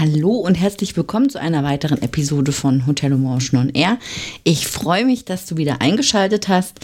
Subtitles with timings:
[0.00, 3.98] Hallo und herzlich willkommen zu einer weiteren Episode von Hotel Motion on Air.
[4.44, 6.80] Ich freue mich, dass du wieder eingeschaltet hast.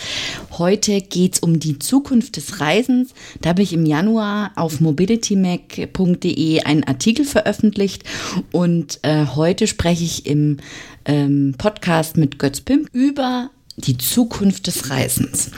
[0.50, 3.14] Heute geht es um die Zukunft des Reisens.
[3.40, 8.04] Da habe ich im Januar auf mobilitymac.de einen Artikel veröffentlicht
[8.52, 10.58] und äh, heute spreche ich im
[11.06, 15.52] ähm, Podcast mit Götz Pimp über die Zukunft des Reisens.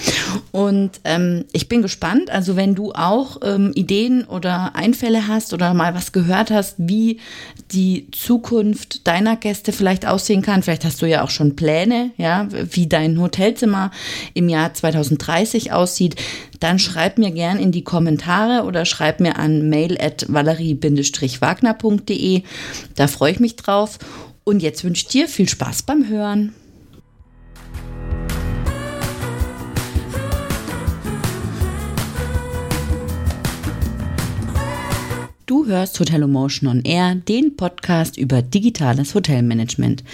[0.51, 5.73] Und ähm, ich bin gespannt, also wenn du auch ähm, Ideen oder Einfälle hast oder
[5.73, 7.20] mal was gehört hast, wie
[7.70, 12.48] die Zukunft deiner Gäste vielleicht aussehen kann, vielleicht hast du ja auch schon Pläne, ja,
[12.51, 13.93] wie dein Hotelzimmer
[14.35, 16.16] im Jahr 2030 aussieht,
[16.59, 22.43] dann schreib mir gern in die Kommentare oder schreib mir an mail at valerie-wagner.de.
[22.96, 24.01] Da freue ich mich drauf.
[24.43, 26.52] Und jetzt wünsche ich dir viel Spaß beim Hören.
[35.48, 40.05] Du hörst Hotel Emotion on Air, den Podcast über digitales Hotelmanagement.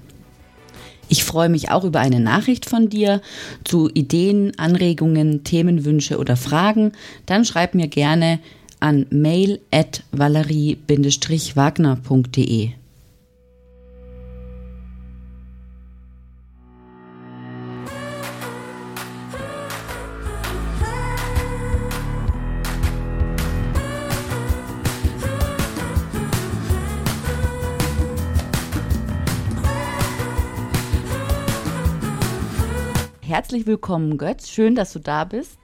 [1.10, 3.20] Ich freue mich auch über eine Nachricht von dir
[3.64, 6.92] zu Ideen, Anregungen, Themenwünsche oder Fragen.
[7.26, 8.38] Dann schreib mir gerne
[8.80, 12.70] an mail at valerie-wagner.de.
[33.46, 34.48] Herzlich willkommen, Götz.
[34.48, 35.56] Schön, dass du da bist.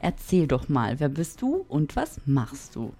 [0.00, 2.92] Erzähl doch mal, wer bist du und was machst du?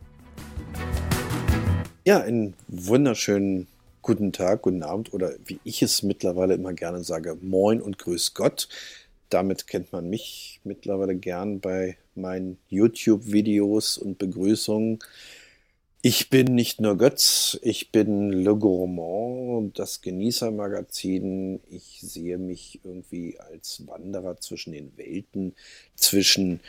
[2.04, 3.68] Ja, einen wunderschönen
[4.02, 8.34] guten Tag, guten Abend oder wie ich es mittlerweile immer gerne sage, moin und grüß
[8.34, 8.68] Gott.
[9.28, 14.98] Damit kennt man mich mittlerweile gern bei meinen YouTube-Videos und Begrüßungen.
[16.08, 21.58] Ich bin nicht nur Götz, ich bin Le Gourmand, das Genießermagazin.
[21.68, 25.56] Ich sehe mich irgendwie als Wanderer zwischen den Welten,
[25.96, 26.60] zwischen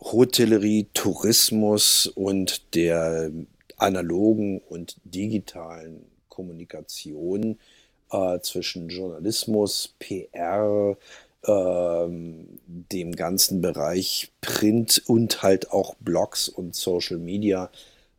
[0.00, 3.30] Hotellerie, Tourismus und der
[3.76, 7.60] analogen und digitalen Kommunikation,
[8.10, 10.96] äh, zwischen Journalismus, PR,
[11.44, 17.70] äh, dem ganzen Bereich Print und halt auch Blogs und Social Media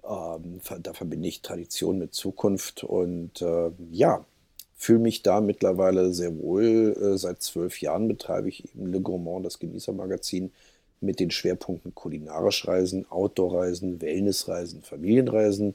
[0.08, 4.26] ähm, da verbinde ich Tradition mit Zukunft und äh, ja,
[4.76, 6.96] fühle mich da mittlerweile sehr wohl.
[7.00, 10.52] Äh, seit zwölf Jahren betreibe ich eben Le Gourmand, das Genießermagazin,
[11.00, 15.74] mit den Schwerpunkten kulinarisch Reisen, Outdoor-Reisen, Wellnessreisen, Familienreisen.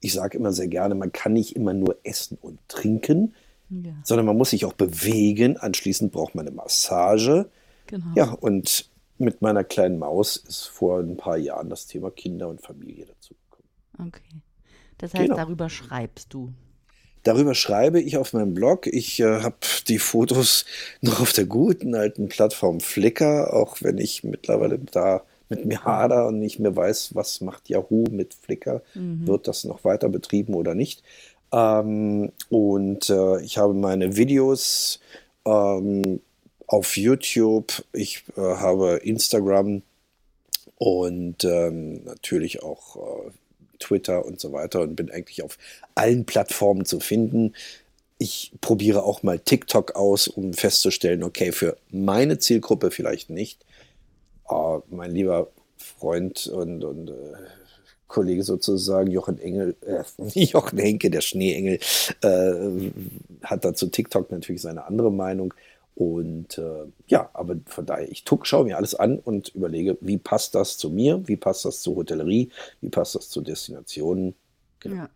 [0.00, 3.34] Ich sage immer sehr gerne, man kann nicht immer nur essen und trinken,
[3.70, 3.92] ja.
[4.04, 5.56] sondern man muss sich auch bewegen.
[5.56, 7.48] Anschließend braucht man eine Massage.
[7.86, 8.06] Genau.
[8.14, 12.60] Ja, und mit meiner kleinen Maus ist vor ein paar Jahren das Thema Kinder und
[12.60, 13.34] Familie dazu
[13.98, 14.40] Okay.
[14.98, 15.36] Das heißt, genau.
[15.36, 16.52] darüber schreibst du.
[17.22, 18.86] Darüber schreibe ich auf meinem Blog.
[18.86, 19.56] Ich äh, habe
[19.88, 20.66] die Fotos
[21.00, 26.26] noch auf der guten alten Plattform Flickr, auch wenn ich mittlerweile da mit mir hader
[26.26, 28.82] und nicht mehr weiß, was macht Yahoo mit Flickr.
[28.94, 29.26] Mhm.
[29.26, 31.02] Wird das noch weiter betrieben oder nicht?
[31.52, 35.00] Ähm, und äh, ich habe meine Videos
[35.44, 36.20] ähm,
[36.66, 39.82] auf YouTube, ich äh, habe Instagram
[40.76, 43.30] und ähm, natürlich auch äh,
[43.84, 45.58] Twitter und so weiter und bin eigentlich auf
[45.94, 47.54] allen Plattformen zu finden.
[48.18, 53.64] Ich probiere auch mal TikTok aus, um festzustellen, okay, für meine Zielgruppe vielleicht nicht.
[54.48, 57.12] Oh, mein lieber Freund und, und äh,
[58.08, 60.04] Kollege sozusagen, Jochen Engel, äh,
[60.44, 61.78] Jochen Henke, der Schneeengel,
[62.22, 62.90] äh,
[63.42, 65.52] hat dazu TikTok natürlich seine andere Meinung.
[65.94, 70.18] Und äh, ja, aber von daher, ich tuck, schaue mir alles an und überlege, wie
[70.18, 72.50] passt das zu mir, wie passt das zur Hotellerie,
[72.80, 74.34] wie passt das zu Destinationen.
[74.80, 74.96] Genau.
[74.96, 75.10] Ja.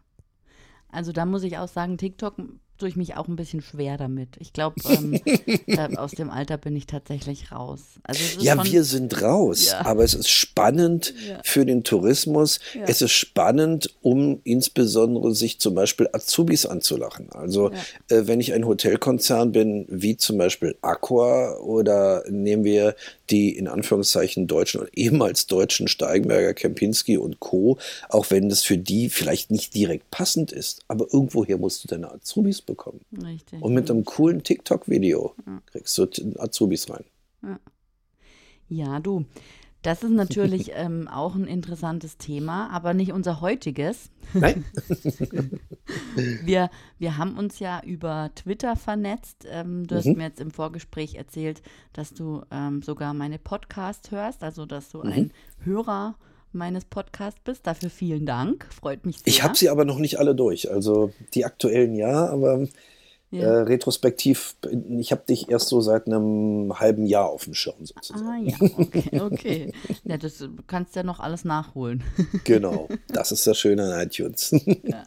[0.91, 2.37] Also da muss ich auch sagen, TikTok
[2.79, 4.31] tue ich mich auch ein bisschen schwer damit.
[4.39, 7.81] Ich glaube, ähm, aus dem Alter bin ich tatsächlich raus.
[8.05, 9.85] Also ja, schon, wir sind raus, ja.
[9.85, 11.41] aber es ist spannend ja.
[11.45, 12.61] für den Tourismus.
[12.75, 12.85] Ja.
[12.87, 17.29] Es ist spannend, um insbesondere sich zum Beispiel Azubis anzulachen.
[17.33, 17.71] Also
[18.09, 22.95] äh, wenn ich ein Hotelkonzern bin, wie zum Beispiel Aqua oder nehmen wir
[23.31, 27.79] die in Anführungszeichen deutschen oder ehemals deutschen Steigenberger, Kempinski und Co.,
[28.09, 32.13] auch wenn das für die vielleicht nicht direkt passend ist, aber irgendwoher musst du deine
[32.13, 33.01] Azubis bekommen.
[33.13, 33.63] Richtig.
[33.63, 35.63] Und mit einem coolen TikTok-Video ja.
[35.67, 36.07] kriegst du
[36.39, 37.05] Azubis rein.
[37.43, 37.61] Ja,
[38.69, 39.25] ja du.
[39.83, 44.11] Das ist natürlich ähm, auch ein interessantes Thema, aber nicht unser heutiges.
[44.35, 44.65] Nein.
[46.45, 49.47] wir, wir haben uns ja über Twitter vernetzt.
[49.49, 49.99] Ähm, du mhm.
[49.99, 54.91] hast mir jetzt im Vorgespräch erzählt, dass du ähm, sogar meine Podcasts hörst, also dass
[54.91, 55.13] du mhm.
[55.13, 55.33] ein
[55.65, 56.17] Hörer
[56.53, 57.67] meines Podcasts bist.
[57.67, 58.67] Dafür vielen Dank.
[58.73, 59.29] Freut mich sehr.
[59.29, 60.71] Ich habe sie aber noch nicht alle durch.
[60.71, 62.67] Also die aktuellen ja, aber
[63.31, 63.41] ja.
[63.41, 64.57] Äh, retrospektiv,
[64.99, 68.27] ich habe dich erst so seit einem halben Jahr auf dem Schirm sozusagen.
[68.27, 69.73] Ah ja, okay, okay.
[70.05, 72.03] ja, das du kannst ja noch alles nachholen.
[72.45, 74.51] genau, das ist das Schöne an iTunes.
[74.83, 75.05] ja,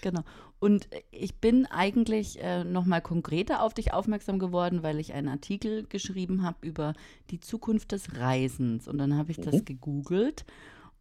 [0.00, 0.22] genau.
[0.58, 5.84] Und ich bin eigentlich äh, nochmal konkreter auf dich aufmerksam geworden, weil ich einen Artikel
[5.86, 6.94] geschrieben habe über
[7.30, 8.88] die Zukunft des Reisens.
[8.88, 9.42] Und dann habe ich mhm.
[9.42, 10.46] das gegoogelt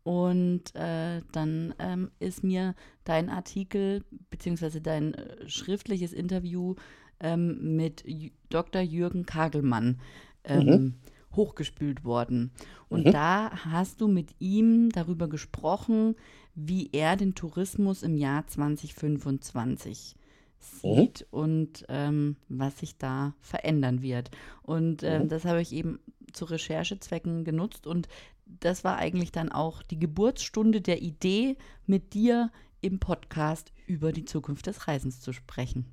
[0.05, 2.75] und äh, dann ähm, ist mir
[3.05, 6.75] dein Artikel beziehungsweise dein äh, schriftliches Interview
[7.19, 8.83] ähm, mit J Dr.
[8.83, 9.99] Jürgen Kagelmann
[10.43, 10.93] ähm, mhm.
[11.35, 12.51] hochgespült worden.
[12.87, 13.13] Und mhm.
[13.13, 16.15] da hast du mit ihm darüber gesprochen,
[16.53, 20.15] wie er den Tourismus im Jahr 2025
[20.59, 21.39] sieht mhm.
[21.39, 24.29] und ähm, was sich da verändern wird.
[24.61, 25.29] Und ähm, mhm.
[25.29, 25.97] das habe ich eben
[26.31, 28.07] zu Recherchezwecken genutzt und
[28.45, 32.51] das war eigentlich dann auch die Geburtsstunde der Idee, mit dir
[32.81, 35.85] im Podcast über die Zukunft des Reisens zu sprechen.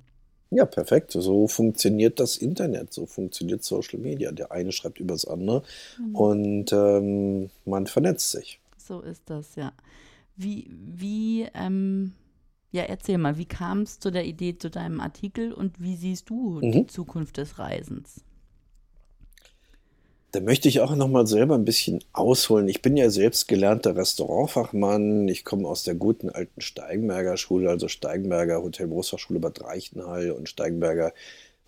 [0.51, 1.11] Ja, perfekt.
[1.11, 4.31] So funktioniert das Internet, so funktioniert Social Media.
[4.31, 5.63] Der eine schreibt über das andere
[5.97, 6.15] mhm.
[6.15, 8.59] und ähm, man vernetzt sich.
[8.77, 9.73] So ist das, ja.
[10.35, 12.13] Wie, wie, ähm,
[12.71, 16.29] ja, erzähl mal, wie kam es zu der Idee zu deinem Artikel und wie siehst
[16.29, 16.71] du mhm.
[16.71, 18.23] die Zukunft des Reisens?
[20.33, 22.67] Da möchte ich auch noch mal selber ein bisschen ausholen.
[22.67, 25.27] Ich bin ja selbst gelernter Restaurantfachmann.
[25.27, 30.49] Ich komme aus der guten alten Steigenberger Schule, also Steigenberger Hotel Berufsfachschule Bad Reichenhall und
[30.49, 31.13] Steigenberger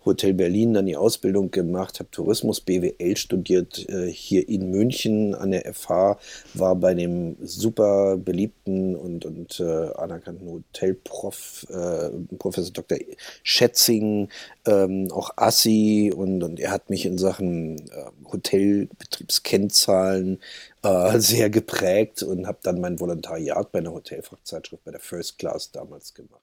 [0.06, 5.50] Hotel Berlin dann die Ausbildung gemacht, habe Tourismus BWL studiert äh, hier in München an
[5.50, 6.18] der FH,
[6.54, 12.98] war bei dem super beliebten und, und äh, anerkannten Hotelprof, äh, Professor Dr.
[13.42, 14.28] Schätzing,
[14.66, 20.40] ähm, auch Assi und, und er hat mich in Sachen äh, Hotelbetriebskennzahlen
[20.82, 25.72] äh, sehr geprägt und habe dann mein Volontariat bei einer Hotelfachzeitschrift bei der First Class
[25.72, 26.40] damals gemacht.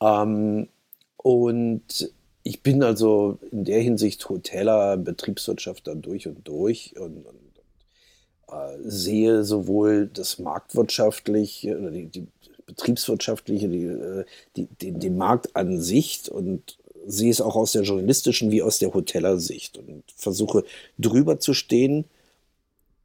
[0.00, 0.68] Ähm,
[1.16, 2.12] und
[2.50, 7.52] ich bin also in der Hinsicht Hoteller, Betriebswirtschaftler durch und durch und, und,
[8.48, 12.26] äh, sehe sowohl das marktwirtschaftliche oder die, die
[12.66, 14.24] betriebswirtschaftliche, die, äh,
[14.56, 16.76] die, den, den Markt an sich und
[17.06, 20.64] sehe es auch aus der journalistischen wie aus der Hotellersicht und versuche
[20.98, 22.06] drüber zu stehen,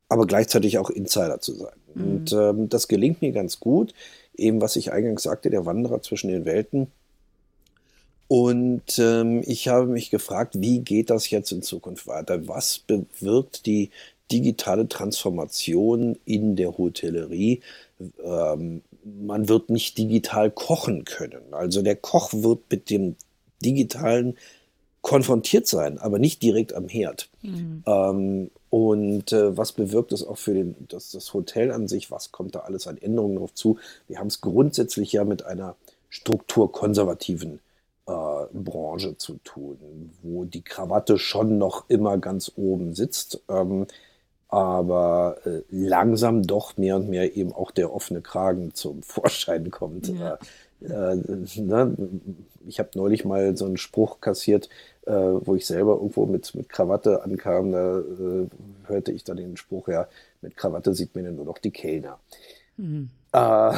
[0.09, 1.77] aber gleichzeitig auch Insider zu sein.
[1.93, 2.03] Mhm.
[2.03, 3.93] Und ähm, das gelingt mir ganz gut.
[4.35, 6.87] Eben, was ich eingangs sagte, der Wanderer zwischen den Welten
[8.27, 12.47] und ähm, ich habe mich gefragt, wie geht das jetzt in Zukunft weiter?
[12.47, 13.91] Was bewirkt die
[14.31, 17.61] digitale Transformation in der Hotellerie?
[18.23, 21.53] Ähm, man wird nicht digital kochen können.
[21.53, 23.15] Also der Koch wird mit dem
[23.63, 24.35] digitalen
[25.01, 27.29] konfrontiert sein, aber nicht direkt am Herd.
[27.43, 27.83] Mhm.
[27.85, 32.09] Ähm, und äh, was bewirkt es auch für den, das, das Hotel an sich?
[32.09, 33.77] Was kommt da alles an Änderungen drauf zu?
[34.07, 35.75] Wir haben es grundsätzlich ja mit einer
[36.09, 37.59] strukturkonservativen
[38.05, 43.87] Branche zu tun, wo die Krawatte schon noch immer ganz oben sitzt, ähm,
[44.47, 50.07] aber äh, langsam doch mehr und mehr eben auch der offene Kragen zum Vorschein kommt.
[50.07, 50.37] Ja.
[50.81, 51.95] Äh, äh ne?
[52.67, 54.69] Ich habe neulich mal so einen Spruch kassiert,
[55.05, 58.47] äh, wo ich selber irgendwo mit, mit Krawatte ankam, da äh,
[58.85, 60.07] hörte ich dann den Spruch, ja,
[60.41, 62.19] mit Krawatte sieht man ja nur noch die Kellner.
[62.77, 63.09] Mhm.
[63.35, 63.77] Äh,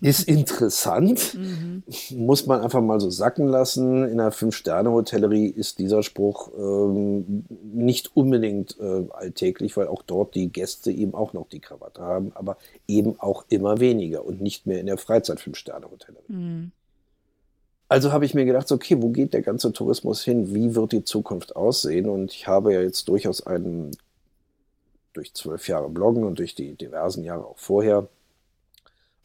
[0.00, 1.82] ist interessant, mhm.
[2.10, 4.04] muss man einfach mal so sacken lassen.
[4.04, 10.52] In einer Fünf-Sterne-Hotellerie ist dieser Spruch ähm, nicht unbedingt äh, alltäglich, weil auch dort die
[10.52, 14.78] Gäste eben auch noch die Krawatte haben, aber eben auch immer weniger und nicht mehr
[14.78, 16.32] in der Freizeit-Fünf-Sterne-Hotellerie.
[16.32, 16.72] Mhm.
[17.88, 20.54] Also habe ich mir gedacht, okay, wo geht der ganze Tourismus hin?
[20.54, 22.08] Wie wird die Zukunft aussehen?
[22.08, 23.92] Und ich habe ja jetzt durchaus einen,
[25.14, 28.08] durch zwölf Jahre Bloggen und durch die diversen Jahre auch vorher,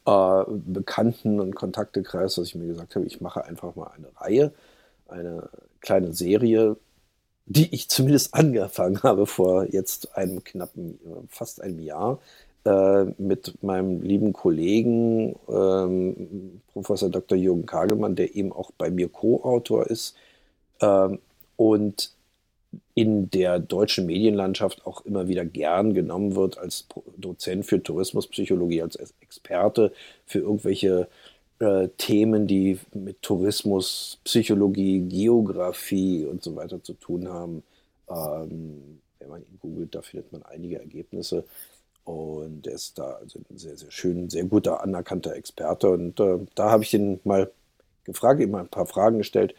[0.09, 4.53] äh, Bekannten- und Kontaktekreis, dass ich mir gesagt habe, ich mache einfach mal eine Reihe,
[5.07, 5.49] eine
[5.81, 6.77] kleine Serie,
[7.45, 10.99] die ich zumindest angefangen habe vor jetzt einem knappen,
[11.29, 12.19] fast einem Jahr,
[12.65, 17.37] äh, mit meinem lieben Kollegen ähm, Professor Dr.
[17.37, 20.15] Jürgen Kagelmann, der eben auch bei mir Co-Autor ist.
[20.81, 21.19] Ähm,
[21.55, 22.11] und
[22.99, 28.97] in der deutschen Medienlandschaft auch immer wieder gern genommen wird als Dozent für Tourismuspsychologie, als
[29.21, 29.93] Experte
[30.25, 31.07] für irgendwelche
[31.59, 37.63] äh, Themen, die mit Tourismus, Psychologie, Geografie und so weiter zu tun haben.
[38.09, 41.45] Ähm, wenn man ihn googelt, da findet man einige Ergebnisse.
[42.03, 45.89] Und er ist da also ein sehr, sehr schön, sehr guter, anerkannter Experte.
[45.89, 47.49] Und äh, da habe ich ihn mal
[48.03, 49.55] gefragt, ihm mal ein paar Fragen gestellt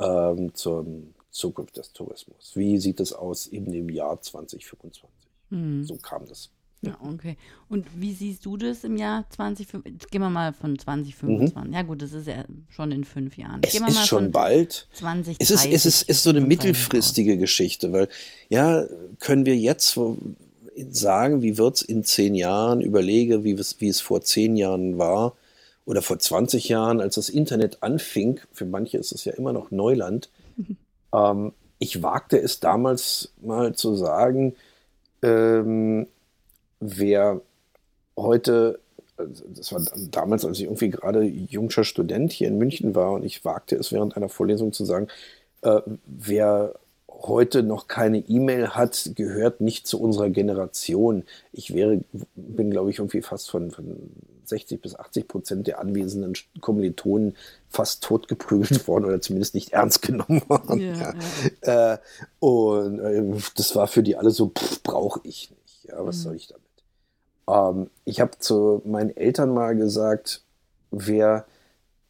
[0.00, 0.86] ähm, zur
[1.34, 2.52] Zukunft des Tourismus.
[2.54, 5.02] Wie sieht es aus in dem Jahr 2025?
[5.50, 5.84] Hm.
[5.84, 6.50] So kam das.
[6.82, 7.36] Ja, okay.
[7.68, 10.10] Und wie siehst du das im Jahr 2025?
[10.10, 11.64] Gehen wir mal von 2025.
[11.64, 11.72] Mhm.
[11.72, 13.62] Ja, gut, das ist ja schon in fünf Jahren.
[13.64, 14.86] Es ist schon bald.
[14.92, 18.08] 20, es ist, es ist, ist so eine mittelfristige Geschichte, weil
[18.48, 18.86] ja,
[19.18, 19.98] können wir jetzt
[20.90, 24.98] sagen, wie wird es in zehn Jahren, überlege, wie es, wie es vor zehn Jahren
[24.98, 25.34] war
[25.86, 28.40] oder vor 20 Jahren, als das Internet anfing.
[28.52, 30.28] Für manche ist es ja immer noch Neuland.
[31.14, 34.54] Ähm, ich wagte es damals mal zu sagen,
[35.22, 36.06] ähm,
[36.80, 37.40] wer
[38.16, 38.80] heute,
[39.16, 43.24] also das war damals, als ich irgendwie gerade jungscher Student hier in München war und
[43.24, 45.08] ich wagte es während einer Vorlesung zu sagen,
[45.62, 46.74] äh, wer
[47.08, 51.24] heute noch keine E-Mail hat, gehört nicht zu unserer Generation.
[51.52, 52.00] Ich wäre,
[52.34, 54.10] bin, glaube ich, irgendwie fast von, von
[54.48, 57.36] 60 bis 80 Prozent der anwesenden Kommilitonen
[57.68, 60.80] fast totgeprügelt worden oder zumindest nicht ernst genommen worden.
[60.80, 61.14] Ja,
[61.64, 61.92] ja.
[61.94, 61.98] Äh,
[62.40, 65.84] und äh, das war für die alle so, brauche ich nicht.
[65.84, 66.22] Ja, was mhm.
[66.22, 66.64] soll ich damit?
[67.48, 70.42] Ähm, ich habe zu meinen Eltern mal gesagt,
[70.90, 71.46] wer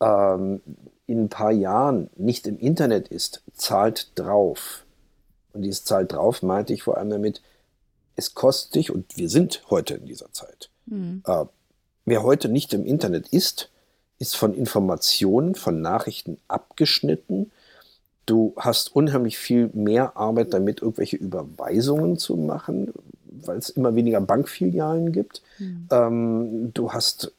[0.00, 0.60] ähm,
[1.06, 4.84] in ein paar Jahren nicht im Internet ist, zahlt drauf.
[5.52, 7.42] Und dieses zahlt drauf meinte ich vor allem damit,
[8.16, 11.22] es kostet dich, und wir sind heute in dieser Zeit, mhm.
[11.26, 11.44] äh,
[12.04, 13.70] wer heute nicht im Internet ist,
[14.18, 17.50] ist von Informationen, von Nachrichten abgeschnitten.
[18.26, 22.92] Du hast unheimlich viel mehr Arbeit damit, irgendwelche Überweisungen zu machen,
[23.24, 25.42] weil es immer weniger Bankfilialen gibt.
[25.58, 25.88] Mhm.
[25.90, 27.32] Ähm, du hast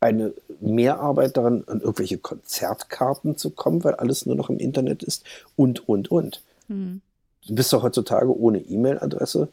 [0.00, 5.24] eine Mehrarbeit daran, an irgendwelche Konzertkarten zu kommen, weil alles nur noch im Internet ist
[5.56, 6.42] und, und, und.
[6.68, 7.00] Mhm.
[7.46, 9.48] Du bist doch heutzutage ohne E-Mail-Adresse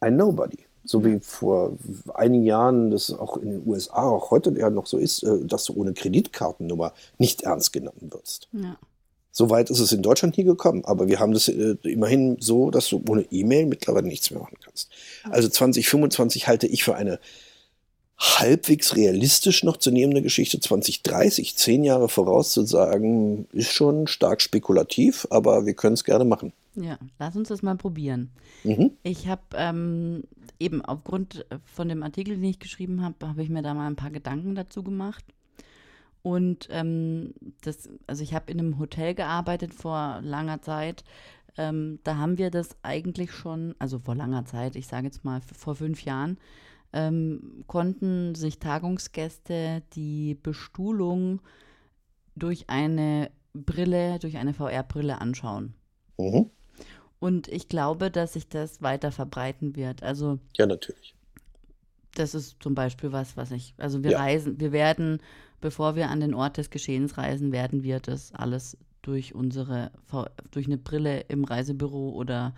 [0.00, 0.58] ein Nobody.
[0.84, 1.76] So wie vor
[2.14, 5.64] einigen Jahren das auch in den USA, auch heute ja noch so ist, äh, dass
[5.64, 8.48] du ohne Kreditkartennummer nicht ernst genommen wirst.
[8.52, 8.76] Ja.
[9.34, 12.70] So weit ist es in Deutschland nie gekommen, aber wir haben das äh, immerhin so,
[12.70, 14.90] dass du ohne E-Mail mittlerweile nichts mehr machen kannst.
[15.30, 17.18] Also 2025 halte ich für eine
[18.18, 20.60] halbwegs realistisch noch zu nehmende Geschichte.
[20.60, 26.52] 2030, zehn Jahre vorauszusagen, ist schon stark spekulativ, aber wir können es gerne machen.
[26.74, 28.30] Ja, lass uns das mal probieren.
[28.64, 28.92] Mhm.
[29.02, 30.24] Ich habe ähm,
[30.58, 33.96] eben aufgrund von dem Artikel, den ich geschrieben habe, habe ich mir da mal ein
[33.96, 35.24] paar Gedanken dazu gemacht.
[36.22, 41.04] Und ähm, das, also ich habe in einem Hotel gearbeitet vor langer Zeit.
[41.58, 45.40] Ähm, da haben wir das eigentlich schon, also vor langer Zeit, ich sage jetzt mal
[45.40, 46.38] vor fünf Jahren,
[46.92, 51.40] ähm, konnten sich Tagungsgäste die Bestuhlung
[52.36, 55.74] durch eine Brille, durch eine VR-Brille anschauen.
[56.18, 56.50] Mhm.
[57.22, 60.02] Und ich glaube, dass sich das weiter verbreiten wird.
[60.02, 61.14] Also ja, natürlich.
[62.14, 64.18] Das ist zum Beispiel was, was ich, also wir ja.
[64.18, 65.20] reisen, wir werden
[65.62, 69.90] bevor wir an den Ort des Geschehens reisen, werden wir das alles durch unsere,
[70.50, 72.54] durch eine Brille im Reisebüro oder,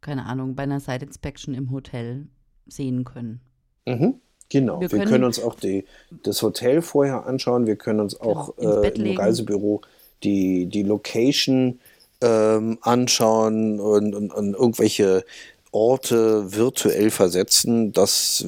[0.00, 2.28] keine Ahnung, bei einer Site Inspection im Hotel
[2.66, 3.40] sehen können.
[3.86, 4.20] Mhm.
[4.50, 5.84] Genau, wir, wir können, können, uns auch die,
[6.22, 9.16] das Hotel vorher anschauen, wir können uns genau, auch äh, im.
[9.16, 9.80] Reisebüro
[10.22, 11.80] die, die Location
[12.20, 15.24] ähm, anschauen und, und, und irgendwelche
[15.72, 17.92] Orte virtuell versetzen.
[17.92, 18.46] Das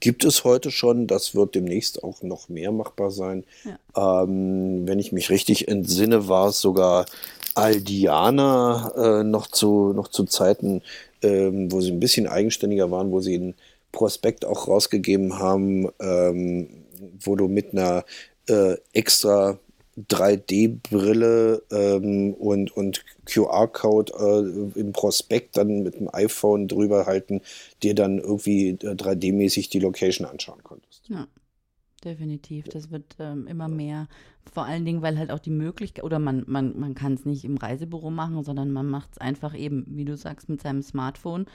[0.00, 1.06] gibt es heute schon.
[1.06, 3.44] Das wird demnächst auch noch mehr machbar sein.
[3.64, 4.22] Ja.
[4.22, 7.06] Ähm, wenn ich mich richtig entsinne, war es sogar
[7.54, 10.82] Aldiana äh, noch, zu, noch zu Zeiten,
[11.22, 13.54] ähm, wo sie ein bisschen eigenständiger waren, wo sie einen
[13.92, 16.68] Prospekt auch rausgegeben haben, ähm,
[17.20, 18.04] wo du mit einer
[18.48, 19.58] äh, extra
[20.08, 27.40] 3D-Brille ähm, und, und QR-Code äh, im Prospekt dann mit dem iPhone drüber halten,
[27.82, 31.08] dir dann irgendwie äh, 3D-mäßig die Location anschauen konntest.
[31.08, 31.26] Ja,
[32.04, 32.68] definitiv.
[32.68, 34.08] Das wird ähm, immer mehr.
[34.52, 37.44] Vor allen Dingen, weil halt auch die Möglichkeit, oder man, man, man kann es nicht
[37.44, 41.46] im Reisebüro machen, sondern man macht es einfach eben, wie du sagst, mit seinem Smartphone.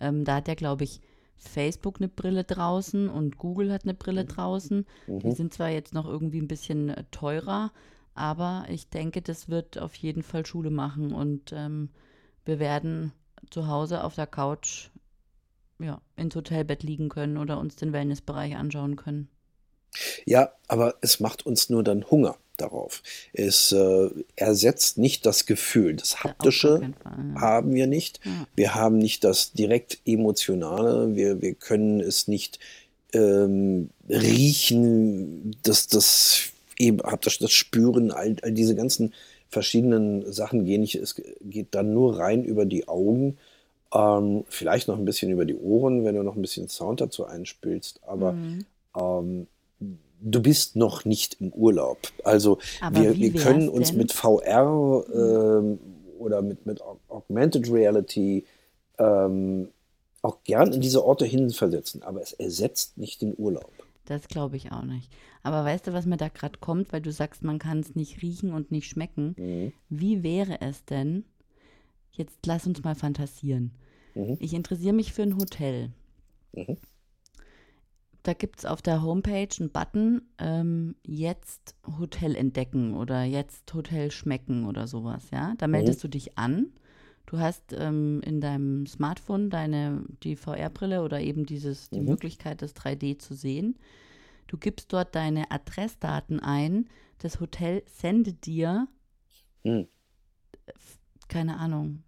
[0.00, 1.00] Ähm, da hat ja, glaube ich,
[1.40, 4.28] Facebook eine Brille draußen und Google hat eine Brille mhm.
[4.28, 4.86] draußen.
[5.06, 5.18] Mhm.
[5.20, 7.72] Die sind zwar jetzt noch irgendwie ein bisschen äh, teurer,
[8.14, 11.90] aber ich denke, das wird auf jeden Fall Schule machen und ähm,
[12.44, 13.12] wir werden
[13.50, 14.90] zu Hause auf der Couch
[15.78, 19.28] ja, ins Hotelbett liegen können oder uns den Wellnessbereich anschauen können.
[20.24, 22.36] Ja, aber es macht uns nur dann Hunger.
[22.60, 23.02] Darauf.
[23.32, 25.94] Es äh, ersetzt nicht das Gefühl.
[25.94, 26.94] Das Haptische Fall,
[27.34, 27.40] ja.
[27.40, 28.20] haben wir nicht.
[28.24, 28.46] Ja.
[28.54, 31.14] Wir haben nicht das direkt Emotionale.
[31.14, 32.58] Wir, wir können es nicht
[33.12, 39.12] ähm, riechen, das, das eben, das, das Spüren, all, all diese ganzen
[39.48, 40.94] verschiedenen Sachen gehen nicht.
[40.94, 43.36] Es geht dann nur rein über die Augen.
[43.92, 47.26] Ähm, vielleicht noch ein bisschen über die Ohren, wenn du noch ein bisschen Sound dazu
[47.26, 48.00] einspielst.
[48.06, 48.64] Aber mhm.
[48.96, 49.46] ähm,
[50.20, 51.98] du bist noch nicht im Urlaub.
[52.24, 52.58] Also
[52.92, 53.98] wir, wir können uns denn?
[53.98, 55.78] mit VR ähm,
[56.18, 58.44] oder mit, mit Augmented Reality
[58.98, 59.68] ähm,
[60.22, 63.72] auch gern in diese Orte hinversetzen, aber es ersetzt nicht den Urlaub.
[64.04, 65.10] Das glaube ich auch nicht.
[65.42, 68.20] Aber weißt du, was mir da gerade kommt, weil du sagst, man kann es nicht
[68.20, 69.34] riechen und nicht schmecken?
[69.38, 69.72] Mhm.
[69.88, 71.24] Wie wäre es denn?
[72.12, 73.70] Jetzt lass uns mal fantasieren.
[74.14, 74.36] Mhm.
[74.40, 75.90] Ich interessiere mich für ein Hotel.
[76.52, 76.76] Mhm
[78.22, 84.10] da gibt es auf der Homepage einen Button, ähm, jetzt Hotel entdecken oder jetzt Hotel
[84.10, 85.54] schmecken oder sowas, ja.
[85.58, 86.02] Da meldest mhm.
[86.02, 86.72] du dich an.
[87.26, 92.06] Du hast ähm, in deinem Smartphone deine, die VR-Brille oder eben dieses, die mhm.
[92.06, 93.78] Möglichkeit, das 3D zu sehen.
[94.48, 96.88] Du gibst dort deine Adressdaten ein.
[97.18, 98.88] Das Hotel sendet dir,
[99.62, 99.86] mhm.
[101.28, 102.02] keine Ahnung,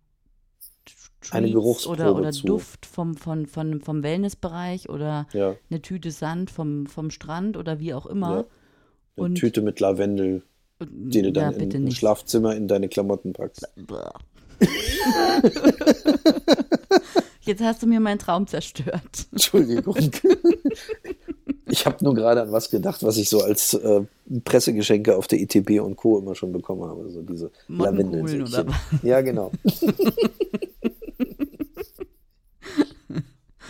[1.30, 2.46] eine Geruchsprobe oder, oder zu.
[2.46, 5.54] Duft vom, von, von, vom Wellnessbereich oder ja.
[5.70, 8.30] eine Tüte Sand vom, vom Strand oder wie auch immer.
[8.30, 8.44] Ja.
[9.16, 10.42] Eine und, Tüte mit Lavendel,
[10.80, 13.68] die du dann ja, im Schlafzimmer in deine Klamotten packst.
[17.40, 19.26] Jetzt hast du mir meinen Traum zerstört.
[19.32, 19.96] Entschuldigung.
[21.68, 24.02] Ich habe nur gerade an was gedacht, was ich so als äh,
[24.44, 26.18] Pressegeschenke auf der ITB und Co.
[26.18, 27.10] immer schon bekommen habe.
[27.10, 28.44] So diese Lavendel.
[29.02, 29.50] Ja, genau.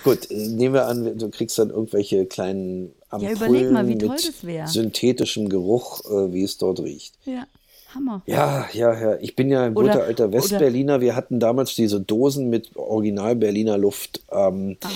[0.04, 4.44] Gut, nehmen wir an, du kriegst dann irgendwelche kleinen Ampullen ja, mal, wie toll das
[4.44, 4.66] wäre.
[4.66, 7.14] synthetischem Geruch, äh, wie es dort riecht.
[7.24, 7.46] Ja.
[7.94, 8.22] Hammer.
[8.26, 9.18] Ja, ja, ja.
[9.20, 11.00] Ich bin ja ein oder, guter alter Westberliner.
[11.02, 14.22] Wir hatten damals diese Dosen mit Original Berliner Luft.
[14.30, 14.88] Ähm, ah.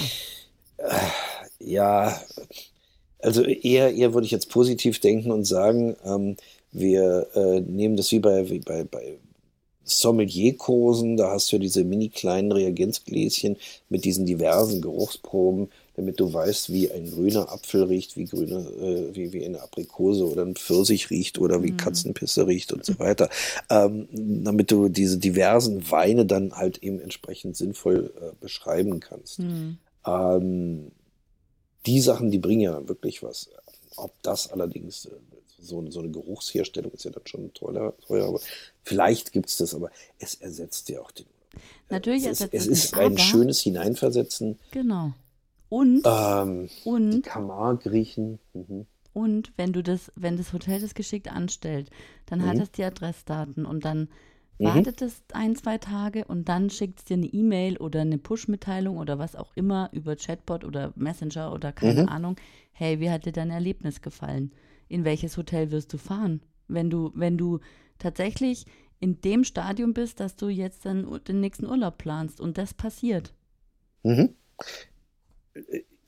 [0.79, 0.95] äh,
[1.59, 2.19] ja,
[3.21, 6.37] also eher, eher würde ich jetzt positiv denken und sagen, ähm,
[6.73, 9.19] wir äh, nehmen das wie bei, wie bei, bei
[9.87, 13.57] Sommelierkursen, da hast du diese mini kleinen Reagenzgläschen
[13.89, 19.15] mit diesen diversen Geruchsproben, damit du weißt, wie ein grüner Apfel riecht, wie grüne, äh,
[19.15, 21.77] wie, wie eine Aprikose oder ein Pfirsich riecht oder wie mhm.
[21.79, 23.31] Katzenpisse riecht und so weiter.
[23.71, 29.39] Ähm, damit du diese diversen Weine dann halt eben entsprechend sinnvoll äh, beschreiben kannst.
[29.39, 29.79] Mhm.
[30.05, 30.91] Ähm,
[31.87, 33.49] die Sachen, die bringen ja wirklich was.
[33.97, 35.11] Ob das allerdings äh,
[35.59, 38.41] so, so eine Geruchsherstellung ist ja dann schon teuer, teuer aber
[38.83, 41.27] vielleicht gibt es das, aber es ersetzt ja auch den.
[41.89, 44.59] Natürlich es ist, es ist ein schönes Hineinversetzen.
[44.73, 45.13] Genau.
[45.69, 48.39] Und, ähm, und die Camargue riechen.
[48.53, 48.87] Mhm.
[49.13, 51.91] Und wenn du das, wenn das Hotel das geschickt anstellt,
[52.27, 52.47] dann mhm.
[52.47, 54.09] hat es die Adressdaten und dann
[54.59, 54.67] mhm.
[54.67, 58.99] wartet es ein, zwei Tage und dann schickt es dir eine E-Mail oder eine Push-Mitteilung
[58.99, 62.09] oder was auch immer über Chatbot oder Messenger oder keine mhm.
[62.09, 62.37] Ahnung.
[62.73, 64.53] Hey, wie hat dir dein Erlebnis gefallen?
[64.89, 66.41] In welches Hotel wirst du fahren?
[66.69, 67.61] Wenn du, wenn du
[67.99, 68.67] tatsächlich
[69.01, 73.35] in dem Stadium bist, dass du jetzt dann den nächsten Urlaub planst und das passiert.
[74.03, 74.35] Mhm.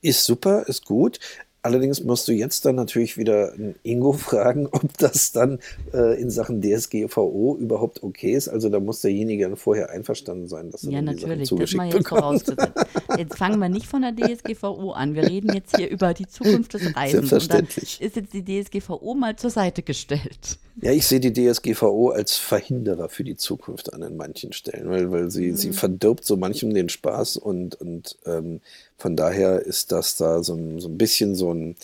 [0.01, 1.19] Ist super, ist gut.
[1.69, 3.53] Allerdings musst du jetzt dann natürlich wieder
[3.83, 5.59] Ingo fragen, ob das dann
[5.93, 8.49] äh, in Sachen DSGVO überhaupt okay ist.
[8.49, 12.09] Also da muss derjenige dann vorher einverstanden sein, dass er ja, natürlich, das mal jetzt
[12.09, 12.87] vorausgesetzt.
[13.19, 15.15] Jetzt fangen wir nicht von der DSGVO an.
[15.15, 17.29] Wir reden jetzt hier über die Zukunft des Reisens.
[17.29, 18.01] Selbstverständlich.
[18.01, 20.59] ist jetzt die DSGVO mal zur Seite gestellt.
[20.81, 25.11] Ja, ich sehe die DSGVO als Verhinderer für die Zukunft an in manchen Stellen, weil,
[25.11, 25.57] weil sie, mhm.
[25.57, 28.61] sie verdirbt so manchem den Spaß und, und ähm,
[28.99, 31.77] von daher ist das da so ein, so ein bisschen so ein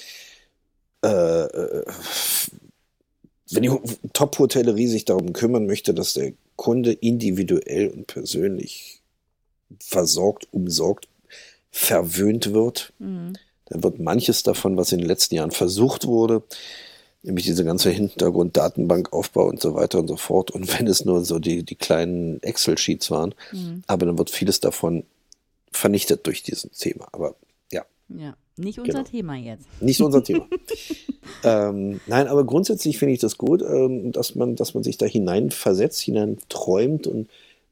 [1.02, 1.84] äh, äh
[3.50, 3.70] wenn die
[4.12, 9.00] Top-Hotellerie sich darum kümmern möchte, dass der Kunde individuell und persönlich
[9.80, 11.08] versorgt, umsorgt,
[11.70, 13.34] verwöhnt wird, mhm.
[13.66, 16.42] dann wird manches davon, was in den letzten Jahren versucht wurde,
[17.22, 20.50] nämlich diese ganze Hintergrund-Datenbankaufbau und so weiter und so fort.
[20.50, 23.82] Und wenn es nur so die, die kleinen Excel-Sheets waren, mhm.
[23.86, 25.04] aber dann wird vieles davon
[25.74, 27.08] vernichtet durch dieses Thema.
[27.12, 27.36] Aber
[27.72, 27.84] ja.
[28.08, 29.04] Ja, nicht unser genau.
[29.04, 29.66] Thema jetzt.
[29.80, 30.46] Nicht unser Thema.
[31.44, 35.06] ähm, nein, aber grundsätzlich finde ich das gut, ähm, dass man, dass man sich da
[35.06, 37.28] hineinversetzt, hineinträumt und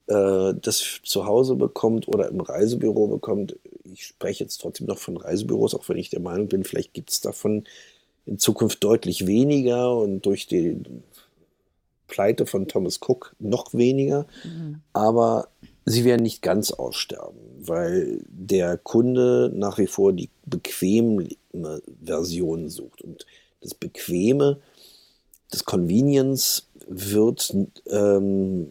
[0.06, 3.56] äh, das zu Hause bekommt oder im Reisebüro bekommt.
[3.84, 7.10] Ich spreche jetzt trotzdem noch von Reisebüros, auch wenn ich der Meinung bin, vielleicht gibt
[7.10, 7.64] es davon
[8.26, 10.80] in Zukunft deutlich weniger und durch die
[12.06, 14.26] Pleite von Thomas Cook noch weniger.
[14.44, 14.80] Mhm.
[14.92, 15.48] Aber
[15.84, 21.28] sie werden nicht ganz aussterben, weil der Kunde nach wie vor die bequeme
[22.04, 23.02] Version sucht.
[23.02, 23.26] Und
[23.60, 24.60] das Bequeme
[25.52, 27.54] das Convenience wird
[27.86, 28.68] ähm,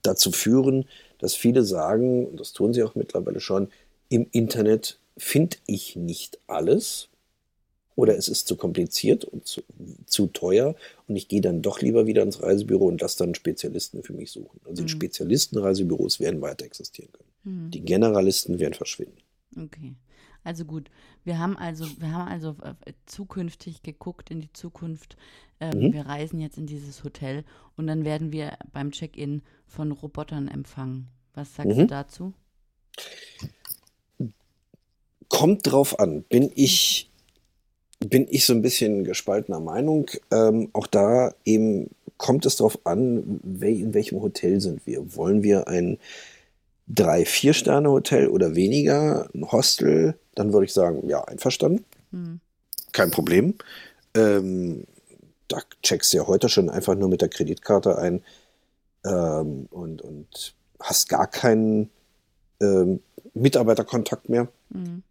[0.00, 3.68] dazu führen, dass viele sagen, und das tun sie auch mittlerweile schon,
[4.08, 7.08] im Internet finde ich nicht alles
[7.94, 9.62] oder es ist zu kompliziert und zu,
[10.06, 10.74] zu teuer
[11.08, 14.30] und ich gehe dann doch lieber wieder ins Reisebüro und lasse dann Spezialisten für mich
[14.30, 14.60] suchen.
[14.64, 14.86] Also mhm.
[14.86, 17.28] die Spezialistenreisebüros werden weiter existieren können.
[17.44, 17.70] Mhm.
[17.70, 19.18] Die Generalisten werden verschwinden.
[19.56, 19.94] Okay.
[20.44, 20.90] Also gut,
[21.24, 25.16] wir haben also, wir haben also äh, zukünftig geguckt in die Zukunft.
[25.60, 25.92] Ähm, mhm.
[25.92, 27.44] Wir reisen jetzt in dieses Hotel
[27.76, 31.08] und dann werden wir beim Check-in von Robotern empfangen.
[31.34, 31.88] Was sagst du mhm.
[31.88, 32.34] dazu?
[35.28, 36.24] Kommt drauf an.
[36.24, 37.11] Bin ich
[38.08, 40.10] bin ich so ein bisschen gespaltener Meinung.
[40.30, 45.16] Ähm, auch da eben kommt es darauf an, in welchem Hotel sind wir.
[45.16, 45.98] Wollen wir ein
[46.86, 50.14] drei, vier Sterne Hotel oder weniger, ein Hostel?
[50.34, 51.84] Dann würde ich sagen, ja, einverstanden.
[52.10, 52.40] Mhm.
[52.92, 53.54] Kein Problem.
[54.14, 54.84] Ähm,
[55.48, 58.22] da checkst du ja heute schon einfach nur mit der Kreditkarte ein
[59.04, 61.90] ähm, und, und hast gar keinen
[62.60, 63.00] ähm,
[63.34, 64.48] Mitarbeiterkontakt mehr.
[64.70, 65.02] Mhm.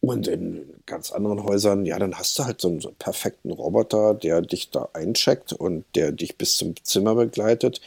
[0.00, 3.50] Und in ganz anderen Häusern, ja, dann hast du halt so einen, so einen, perfekten
[3.50, 7.82] Roboter, der dich da eincheckt und der dich bis zum Zimmer begleitet.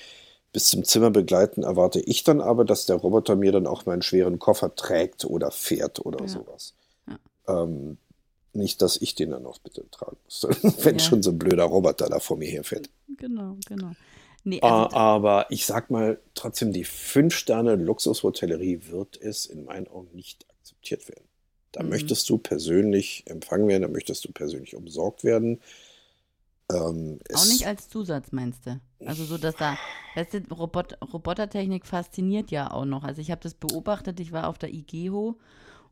[0.51, 4.03] Bis zum Zimmer begleiten erwarte ich dann aber, dass der Roboter mir dann auch meinen
[4.03, 6.27] schweren Koffer trägt oder fährt oder ja.
[6.27, 6.75] sowas.
[7.07, 7.63] Ja.
[7.63, 7.97] Ähm,
[8.53, 10.47] nicht, dass ich den dann noch bitte tragen muss,
[10.85, 11.03] wenn ja.
[11.03, 12.91] schon so ein blöder Roboter da vor mir herfährt.
[13.17, 13.93] Genau, genau.
[14.43, 20.45] Nee, also aber ich sag mal, trotzdem, die Fünf-Sterne-Luxushotellerie wird es in meinen Augen nicht
[20.49, 21.23] akzeptiert werden.
[21.73, 21.89] Da mhm.
[21.89, 25.59] möchtest du persönlich empfangen werden, da möchtest du persönlich umsorgt werden.
[26.71, 28.79] Ähm, auch nicht als Zusatz, meinst du?
[29.05, 29.77] Also so, dass da,
[30.15, 33.03] weißt du, Robot, Robotertechnik fasziniert ja auch noch.
[33.03, 35.37] Also ich habe das beobachtet, ich war auf der IGEHO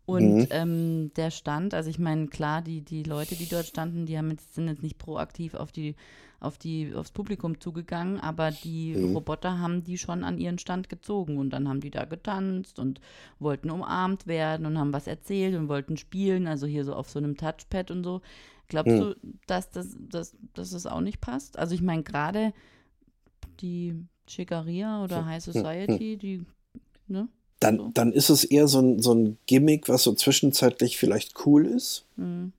[0.05, 0.47] und mhm.
[0.49, 4.31] ähm, der stand, also ich meine, klar, die, die Leute, die dort standen, die haben
[4.31, 5.95] jetzt, sind jetzt nicht proaktiv auf die,
[6.39, 9.15] auf die, aufs Publikum zugegangen, aber die mhm.
[9.15, 12.99] Roboter haben die schon an ihren Stand gezogen und dann haben die da getanzt und
[13.39, 17.19] wollten umarmt werden und haben was erzählt und wollten spielen, also hier so auf so
[17.19, 18.21] einem Touchpad und so.
[18.67, 18.99] Glaubst mhm.
[18.99, 21.59] du, dass das, dass, dass das auch nicht passt?
[21.59, 22.53] Also ich meine, gerade
[23.59, 26.45] die Chicaria oder High Society, die,
[27.07, 27.27] ne?
[27.61, 31.65] Dann, dann ist es eher so ein, so ein Gimmick, was so zwischenzeitlich vielleicht cool
[31.65, 32.05] ist.
[32.17, 32.51] Mhm.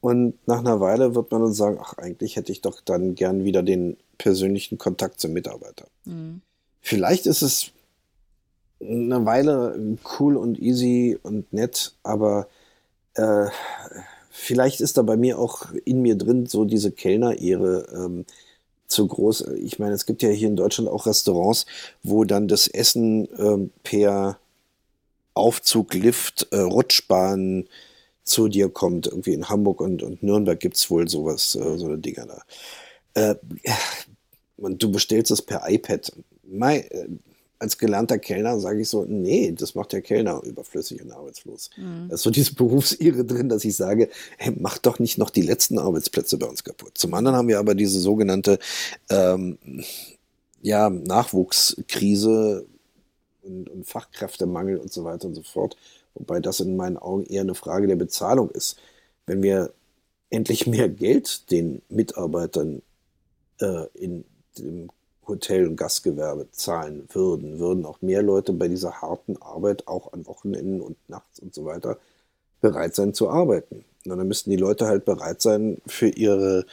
[0.00, 3.44] Und nach einer Weile wird man dann sagen, ach, eigentlich hätte ich doch dann gern
[3.44, 5.86] wieder den persönlichen Kontakt zum Mitarbeiter.
[6.04, 6.42] Mhm.
[6.82, 7.70] Vielleicht ist es
[8.80, 12.48] eine Weile cool und easy und nett, aber
[13.14, 13.46] äh,
[14.30, 17.86] vielleicht ist da bei mir auch in mir drin so diese Kellner-Ehre.
[17.94, 18.26] Ähm,
[18.94, 19.48] zu groß.
[19.62, 21.66] Ich meine, es gibt ja hier in Deutschland auch Restaurants,
[22.02, 24.38] wo dann das Essen ähm, per
[25.34, 27.68] Aufzug, Lift, äh, Rutschbahn
[28.22, 29.06] zu dir kommt.
[29.06, 32.42] Irgendwie in Hamburg und, und Nürnberg gibt es wohl sowas, äh, so eine Dinger da.
[33.14, 33.34] Äh,
[34.56, 36.12] und du bestellst es per iPad.
[36.44, 37.08] Mai, äh,
[37.64, 41.70] als gelernter Kellner sage ich so, nee, das macht der Kellner überflüssig und arbeitslos.
[41.76, 42.08] Mhm.
[42.08, 45.42] Da ist so diese Berufsirre drin, dass ich sage, hey, mach doch nicht noch die
[45.42, 46.96] letzten Arbeitsplätze bei uns kaputt.
[46.96, 48.58] Zum anderen haben wir aber diese sogenannte
[49.08, 49.58] ähm,
[50.62, 52.66] ja, Nachwuchskrise
[53.42, 55.76] und, und Fachkräftemangel und so weiter und so fort.
[56.14, 58.78] Wobei das in meinen Augen eher eine Frage der Bezahlung ist.
[59.26, 59.72] Wenn wir
[60.30, 62.82] endlich mehr Geld den Mitarbeitern
[63.60, 64.24] äh, in
[64.58, 64.90] dem
[65.28, 70.26] Hotel- und Gastgewerbe zahlen würden, würden auch mehr Leute bei dieser harten Arbeit auch an
[70.26, 71.98] Wochenenden und nachts und so weiter
[72.60, 73.84] bereit sein zu arbeiten.
[74.06, 76.66] Und dann müssten die Leute halt bereit sein, für ihre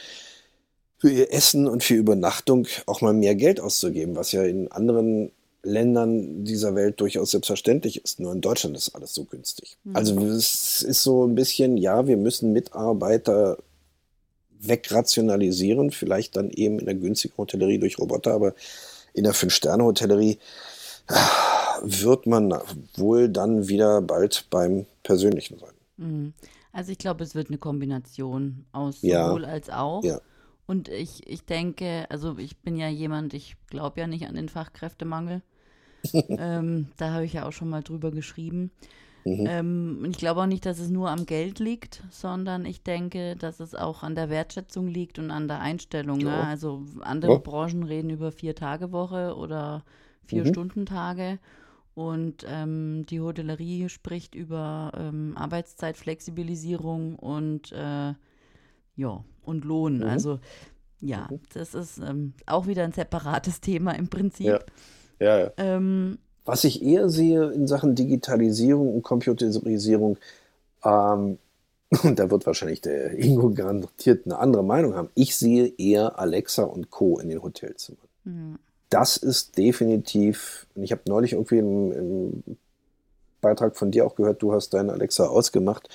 [0.98, 5.32] für ihr Essen und für Übernachtung auch mal mehr Geld auszugeben, was ja in anderen
[5.64, 8.20] Ländern dieser Welt durchaus selbstverständlich ist.
[8.20, 9.76] Nur in Deutschland ist alles so günstig.
[9.82, 9.96] Mhm.
[9.96, 13.58] Also es ist so ein bisschen, ja, wir müssen Mitarbeiter
[14.62, 18.54] wegrationalisieren, vielleicht dann eben in der günstigen Hotellerie durch Roboter, aber
[19.12, 20.38] in der Fünf-Sterne-Hotellerie
[21.08, 21.14] äh,
[21.82, 22.54] wird man
[22.96, 25.74] wohl dann wieder bald beim Persönlichen sein.
[25.96, 26.32] Mhm.
[26.72, 29.48] Also ich glaube, es wird eine Kombination aus sowohl ja.
[29.48, 30.02] als auch.
[30.02, 30.20] Ja.
[30.66, 34.48] Und ich, ich denke, also ich bin ja jemand, ich glaube ja nicht an den
[34.48, 35.42] Fachkräftemangel.
[36.12, 38.70] ähm, da habe ich ja auch schon mal drüber geschrieben.
[39.24, 39.46] Mhm.
[39.48, 43.60] Ähm, ich glaube auch nicht, dass es nur am Geld liegt, sondern ich denke, dass
[43.60, 46.18] es auch an der Wertschätzung liegt und an der Einstellung.
[46.18, 46.24] Ne?
[46.24, 46.36] Ja.
[46.36, 46.46] Ne?
[46.46, 47.38] Also andere ja.
[47.38, 49.84] Branchen reden über Vier-Tage-Woche oder
[50.26, 51.32] Vier-Stunden-Tage.
[51.32, 51.38] Mhm.
[51.94, 58.14] Und ähm, die Hotellerie spricht über ähm, Arbeitszeitflexibilisierung und äh,
[58.96, 59.98] ja, und Lohn.
[59.98, 60.04] Mhm.
[60.04, 60.40] Also
[61.00, 61.40] ja, mhm.
[61.52, 64.46] das ist ähm, auch wieder ein separates Thema im Prinzip.
[64.46, 64.58] Ja,
[65.20, 65.38] ja.
[65.38, 65.52] ja.
[66.44, 70.18] Was ich eher sehe in Sachen Digitalisierung und Computerisierung,
[70.84, 71.38] ähm,
[72.02, 75.10] und da wird wahrscheinlich der Ingo garantiert eine andere Meinung haben.
[75.14, 77.18] Ich sehe eher Alexa und Co.
[77.18, 78.08] in den Hotelzimmern.
[78.24, 78.58] Mhm.
[78.88, 82.42] Das ist definitiv, und ich habe neulich irgendwie im, im
[83.40, 85.88] Beitrag von dir auch gehört, du hast deine Alexa ausgemacht.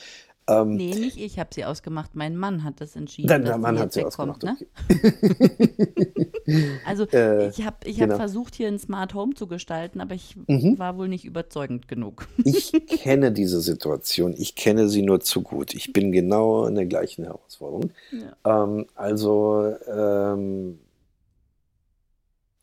[0.49, 2.15] Ähm, nee, nicht ich habe sie ausgemacht.
[2.15, 3.27] Mein Mann hat das entschieden.
[3.27, 4.43] Dein der Mann hat sie ausgemacht.
[4.43, 4.55] Ne?
[4.89, 6.31] Okay.
[6.85, 8.13] also äh, ich habe ich genau.
[8.13, 10.79] hab versucht, hier ein Smart Home zu gestalten, aber ich mhm.
[10.79, 12.27] war wohl nicht überzeugend genug.
[12.45, 14.33] ich kenne diese Situation.
[14.37, 15.73] Ich kenne sie nur zu gut.
[15.73, 17.91] Ich bin genau in der gleichen Herausforderung.
[18.11, 18.63] Ja.
[18.63, 20.79] Ähm, also ähm,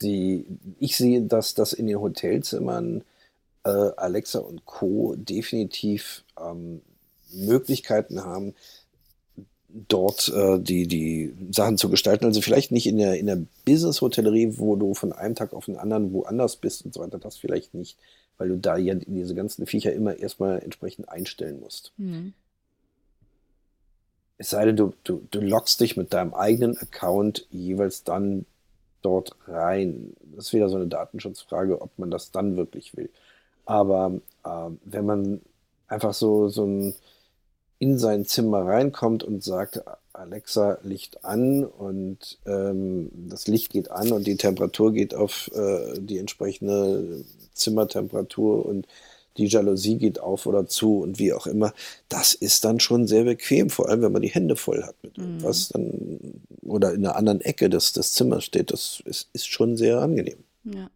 [0.01, 0.47] die,
[0.79, 3.05] ich sehe, dass das in den Hotelzimmern
[3.64, 5.14] äh, Alexa und Co.
[5.16, 6.81] definitiv ähm,
[7.35, 8.55] Möglichkeiten haben,
[9.88, 12.25] dort äh, die, die Sachen zu gestalten.
[12.25, 15.77] Also vielleicht nicht in der, in der Business-Hotellerie, wo du von einem Tag auf den
[15.77, 17.99] anderen woanders bist und so weiter, das vielleicht nicht,
[18.38, 21.92] weil du da ja diese ganzen Viecher immer erstmal entsprechend einstellen musst.
[21.97, 22.35] Mhm.
[24.38, 28.47] Es sei denn, du, du, du loggst dich mit deinem eigenen Account jeweils dann
[29.03, 30.14] dort rein.
[30.35, 33.11] Das ist wieder so eine Datenschutzfrage, ob man das dann wirklich will.
[33.64, 35.40] Aber äh, wenn man
[35.88, 36.94] einfach so, so ein
[37.85, 39.83] in sein Zimmer reinkommt und sagt,
[40.14, 46.01] Alexa, Licht an und ähm, das Licht geht an und die Temperatur geht auf äh,
[46.01, 48.87] die entsprechende Zimmertemperatur und
[49.37, 51.75] die Jalousie geht auf oder zu und wie auch immer.
[52.09, 55.18] Das ist dann schon sehr bequem, vor allem wenn man die Hände voll hat mit
[55.18, 55.25] mhm.
[55.25, 58.73] irgendwas dann, oder in einer anderen Ecke des, des Zimmers steht.
[58.73, 60.42] Das ist, ist schon sehr angenehm.
[60.62, 60.88] Ja.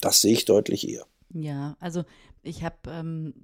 [0.00, 1.06] Das sehe ich deutlich eher.
[1.32, 2.04] Ja, also
[2.42, 3.34] ich habe ähm,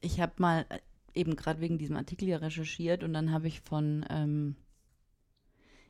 [0.00, 0.66] ich habe mal
[1.14, 4.56] eben gerade wegen diesem Artikel ja recherchiert und dann habe ich von, ähm,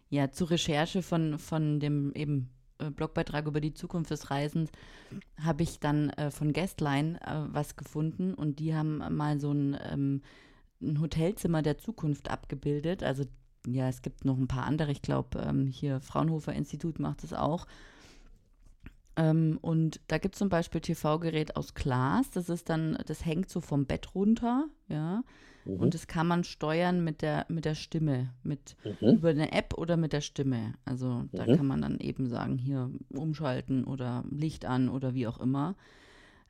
[0.09, 4.71] ja, zur Recherche von, von dem eben äh, Blogbeitrag über die Zukunft des Reisens
[5.41, 9.77] habe ich dann äh, von Guestline äh, was gefunden und die haben mal so ein,
[9.91, 10.23] ähm,
[10.81, 13.03] ein Hotelzimmer der Zukunft abgebildet.
[13.03, 13.25] Also
[13.67, 17.33] ja, es gibt noch ein paar andere, ich glaube, ähm, hier Fraunhofer Institut macht es
[17.33, 17.67] auch.
[19.17, 22.31] Ähm, und da gibt es zum Beispiel TV-Gerät aus Glas.
[22.31, 25.23] Das ist dann, das hängt so vom Bett runter, ja.
[25.65, 25.77] Mhm.
[25.81, 29.17] Und das kann man steuern mit der, mit der Stimme, mit mhm.
[29.17, 30.75] über eine App oder mit der Stimme.
[30.85, 31.57] Also da mhm.
[31.57, 35.77] kann man dann eben sagen, hier umschalten oder Licht an oder wie auch immer.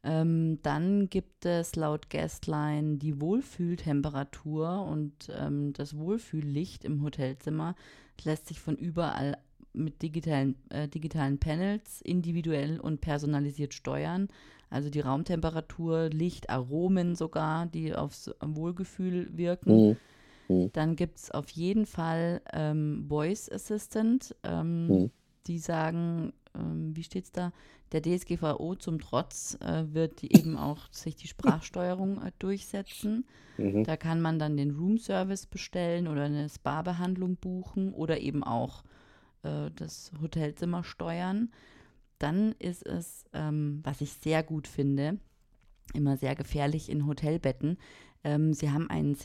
[0.03, 7.75] Ähm, dann gibt es laut Guestline die Wohlfühltemperatur und ähm, das Wohlfühllicht im Hotelzimmer
[8.25, 9.37] lässt sich von überall
[9.73, 14.29] mit digitalen, äh, digitalen Panels individuell und personalisiert steuern.
[14.71, 19.89] Also die Raumtemperatur, Licht, Aromen sogar, die aufs Wohlgefühl wirken.
[19.89, 20.57] Mhm.
[20.57, 20.71] mhm.
[20.73, 25.11] Dann gibt es auf jeden Fall ähm, Voice Assistant, ähm, mhm.
[25.47, 27.53] die sagen, ähm, wie steht es da?
[27.93, 33.27] Der DSGVO zum Trotz äh, wird eben auch sich die Sprachsteuerung äh, durchsetzen.
[33.59, 33.83] Mhm.
[33.83, 38.85] Da kann man dann den Room Service bestellen oder eine Spa-Behandlung buchen oder eben auch
[39.43, 41.51] äh, das Hotelzimmer steuern.
[42.19, 45.19] Dann ist es, ähm, was ich sehr gut finde,
[45.95, 47.79] immer sehr gefährlich in Hotelbetten.
[48.23, 49.17] Ähm, sie haben einen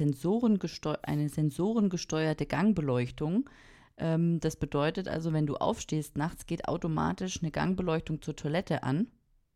[1.04, 3.49] eine sensorengesteuerte Gangbeleuchtung.
[3.97, 9.08] Ähm, das bedeutet also, wenn du aufstehst nachts, geht automatisch eine Gangbeleuchtung zur Toilette an.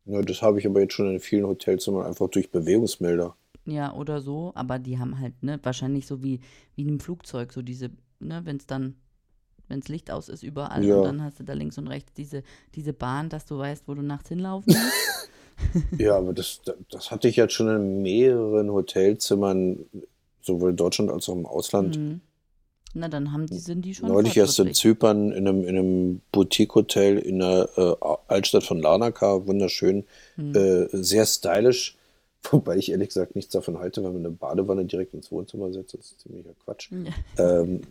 [0.04, 3.36] Ja, das habe ich aber jetzt schon in vielen Hotelzimmern einfach durch Bewegungsmelder.
[3.66, 6.40] Ja, oder so, aber die haben halt, ne, wahrscheinlich so wie,
[6.74, 8.96] wie in einem Flugzeug, so diese, ne, wenn es dann
[9.70, 10.96] wenn das Licht aus ist überall ja.
[10.96, 12.42] und dann hast du da links und rechts diese,
[12.74, 15.30] diese Bahn, dass du weißt, wo du nachts hinlaufen musst.
[15.98, 19.84] ja, aber das, das hatte ich jetzt schon in mehreren Hotelzimmern,
[20.42, 21.98] sowohl in Deutschland als auch im Ausland.
[21.98, 22.20] Mhm.
[22.92, 24.08] Na, dann haben die, sind die schon.
[24.08, 27.94] Neulich erst in Zypern in einem, in einem Boutique-Hotel in der äh,
[28.26, 30.04] Altstadt von Larnaca, wunderschön,
[30.36, 30.54] mhm.
[30.56, 31.96] äh, sehr stylisch.
[32.50, 35.94] Wobei ich ehrlich gesagt nichts davon halte, wenn man eine Badewanne direkt ins Wohnzimmer setzt.
[35.94, 36.90] Das ist ziemlicher Quatsch.
[36.90, 37.60] Ja.
[37.60, 37.82] Ähm,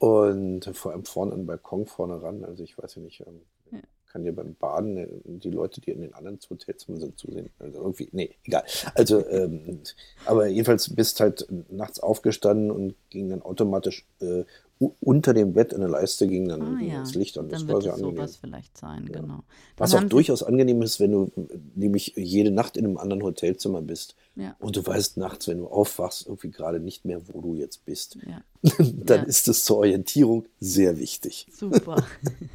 [0.00, 2.42] und vor allem vorne am Balkon vorne ran.
[2.42, 3.80] Also ich weiß ja nicht, ähm, ja.
[4.10, 7.50] kann dir beim Baden äh, die Leute, die in den anderen Hotelzimmern sind, zusehen.
[7.58, 8.64] Also irgendwie, nee, egal.
[8.94, 9.80] Also, ähm,
[10.24, 14.44] aber jedenfalls bist halt nachts aufgestanden und ging dann automatisch äh,
[14.80, 17.00] unter dem Bett in der Leiste ging dann ah, ja.
[17.00, 17.50] das Licht an.
[17.50, 18.16] Das dann war sehr angenehm.
[18.16, 19.20] sowas vielleicht sein, ja.
[19.20, 19.34] genau.
[19.34, 19.44] Dann
[19.76, 21.30] Was auch durchaus angenehm ist, wenn du
[21.74, 24.56] nämlich jede Nacht in einem anderen Hotelzimmer bist ja.
[24.58, 28.16] und du weißt nachts, wenn du aufwachst, irgendwie gerade nicht mehr, wo du jetzt bist.
[28.78, 31.46] dann ist es zur Orientierung sehr wichtig.
[31.52, 32.02] Super.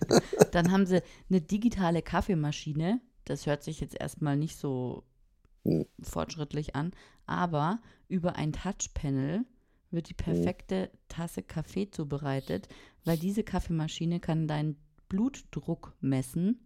[0.52, 3.02] dann haben sie eine digitale Kaffeemaschine.
[3.26, 5.04] Das hört sich jetzt erstmal nicht so
[5.64, 5.86] hm.
[6.02, 6.92] fortschrittlich an,
[7.28, 9.46] aber über ein Touchpanel
[9.96, 10.24] wird die mhm.
[10.24, 12.68] perfekte Tasse Kaffee zubereitet,
[13.04, 14.78] weil diese Kaffeemaschine kann deinen
[15.10, 16.60] Blutdruck messen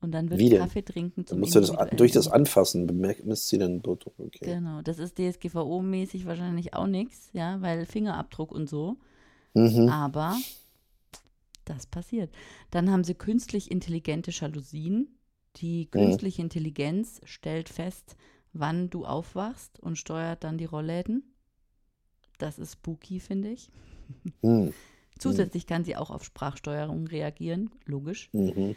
[0.00, 0.58] Und dann wird?
[0.58, 2.28] Kaffee trinken Dann zum musst du das, durch das.
[2.28, 2.86] Anfassen
[3.24, 4.14] misst sie den Blutdruck.
[4.18, 4.44] Okay.
[4.44, 8.98] Genau, das ist DSGVO-mäßig wahrscheinlich auch nichts, ja, weil Fingerabdruck und so.
[9.54, 9.88] Mhm.
[9.88, 10.36] Aber
[11.64, 12.30] das passiert.
[12.70, 15.18] Dann haben sie künstlich intelligente Jalousien.
[15.56, 18.16] Die künstliche Intelligenz stellt fest,
[18.52, 21.34] wann du aufwachst und steuert dann die Rollläden.
[22.38, 23.70] Das ist spooky, finde ich.
[24.42, 24.72] Mhm.
[25.18, 28.30] Zusätzlich kann sie auch auf Sprachsteuerung reagieren, logisch.
[28.32, 28.76] Mhm.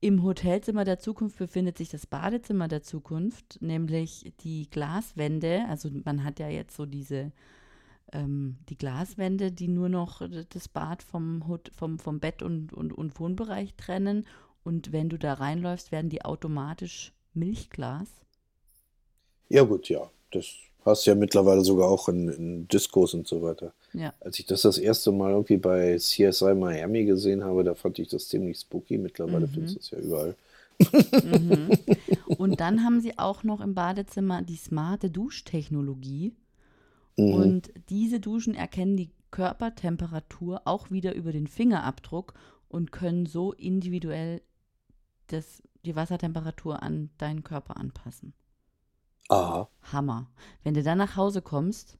[0.00, 5.64] Im Hotelzimmer der Zukunft befindet sich das Badezimmer der Zukunft, nämlich die Glaswände.
[5.68, 7.32] Also man hat ja jetzt so diese
[8.12, 12.92] ähm, die Glaswände, die nur noch das Bad vom, Hot- vom, vom Bett und, und,
[12.92, 14.26] und Wohnbereich trennen.
[14.64, 18.08] Und wenn du da reinläufst, werden die automatisch Milchglas.
[19.48, 20.10] Ja, gut, ja.
[20.30, 20.46] Das
[20.84, 23.72] hast ja mittlerweile sogar auch in, in Discos und so weiter.
[23.92, 27.98] Ja, Als ich das das erste Mal irgendwie bei CSI Miami gesehen habe, da fand
[27.98, 28.98] ich das ziemlich spooky.
[28.98, 29.50] Mittlerweile Mhm.
[29.50, 30.36] findest du es ja überall.
[31.22, 31.70] mhm.
[32.38, 36.34] Und dann haben sie auch noch im Badezimmer die smarte Duschtechnologie.
[37.16, 37.34] Mhm.
[37.34, 42.34] Und diese Duschen erkennen die Körpertemperatur auch wieder über den Fingerabdruck
[42.68, 44.42] und können so individuell
[45.28, 48.34] das, die Wassertemperatur an deinen Körper anpassen.
[49.28, 49.68] Aha.
[49.92, 50.30] Hammer.
[50.64, 51.98] Wenn du dann nach Hause kommst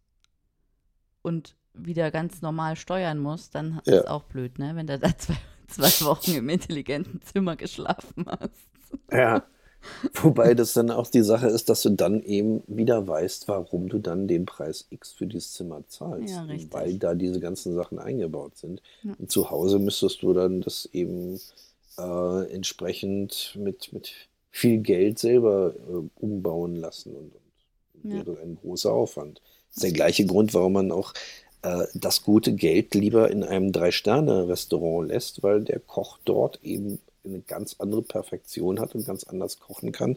[1.22, 4.00] und wieder ganz normal steuern musst, dann Ja.
[4.00, 4.72] ist auch blöd, ne?
[4.74, 5.36] Wenn du da zwei,
[5.68, 8.68] zwei Wochen im intelligenten Zimmer geschlafen hast.
[9.10, 9.44] Ja.
[10.22, 13.98] Wobei das dann auch die Sache ist, dass du dann eben wieder weißt, warum du
[13.98, 16.32] dann den Preis X für dieses Zimmer zahlst.
[16.34, 16.72] Ja, richtig.
[16.72, 18.80] Weil da diese ganzen Sachen eingebaut sind.
[19.02, 19.14] Ja.
[19.18, 21.40] Und zu Hause müsstest du dann das eben
[21.98, 27.16] äh, entsprechend mit, mit viel Geld selber äh, umbauen lassen.
[27.16, 27.32] Und,
[27.94, 28.24] und Ja.
[28.24, 29.40] wäre ein großer Aufwand.
[29.68, 31.14] Das ist der gleiche Grund, warum man auch
[31.62, 37.40] äh, das gute Geld lieber in einem Drei-Sterne-Restaurant lässt, weil der Koch dort eben eine
[37.40, 40.16] ganz andere Perfektion hat und ganz anders kochen kann,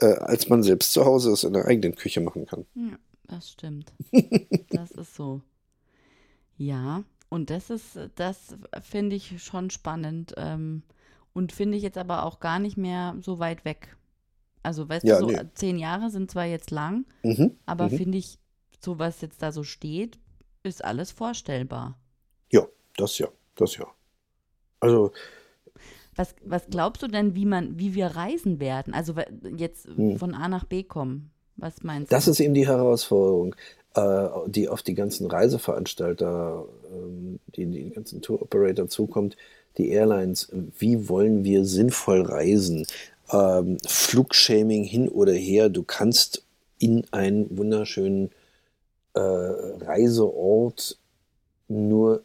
[0.00, 2.66] äh, als man selbst zu Hause es in der eigenen Küche machen kann.
[2.74, 3.92] Ja, das stimmt.
[4.70, 5.40] das ist so.
[6.58, 10.82] Ja, und das ist, das finde ich schon spannend ähm,
[11.32, 13.96] und finde ich jetzt aber auch gar nicht mehr so weit weg.
[14.62, 15.40] Also, weißt Ja, du, so nee.
[15.54, 17.56] zehn Jahre sind zwar jetzt lang, Mhm.
[17.66, 17.96] aber Mhm.
[17.96, 18.38] finde ich,
[18.80, 20.18] so was jetzt da so steht,
[20.62, 21.98] ist alles vorstellbar.
[22.52, 22.66] Ja,
[22.96, 23.86] das ja, das ja.
[24.80, 25.12] Also,
[26.14, 28.92] Was, was glaubst du denn, wie man, wie wir reisen werden?
[28.92, 29.14] Also
[29.56, 30.18] jetzt Hm.
[30.18, 31.30] von A nach B kommen.
[31.56, 32.32] Was meinst Das du?
[32.32, 33.54] ist eben die Herausforderung,
[33.94, 39.36] äh, die auf die ganzen Reiseveranstalter, ähm, die, die ganzen Tour-Operator zukommt,
[39.78, 40.48] die Airlines.
[40.78, 42.86] Wie wollen wir sinnvoll reisen?
[43.32, 45.68] Ähm, Flugshaming hin oder her.
[45.68, 46.44] Du kannst
[46.78, 48.30] in einen wunderschönen
[49.14, 50.98] äh, Reiseort
[51.68, 52.22] nur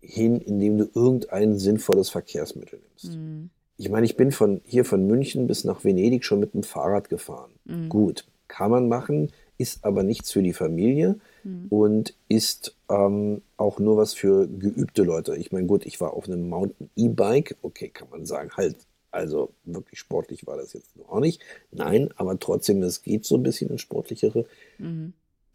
[0.00, 3.14] hin, indem du irgendein sinnvolles Verkehrsmittel nimmst.
[3.16, 6.62] Hm, Ich meine, ich bin von hier von München bis nach Venedig schon mit dem
[6.62, 7.50] Fahrrad gefahren.
[7.66, 11.16] hm, Gut, kann man machen, ist aber nichts für die Familie
[11.48, 11.66] hm.
[11.70, 15.36] und ist ähm, auch nur was für geübte Leute.
[15.36, 18.76] Ich meine, gut, ich war auf einem Mountain E-Bike, okay, kann man sagen, halt,
[19.10, 21.40] also wirklich sportlich war das jetzt noch auch nicht.
[21.70, 24.44] Nein, aber trotzdem, es geht so ein bisschen ins Sportlichere.
[24.78, 25.12] Mhm.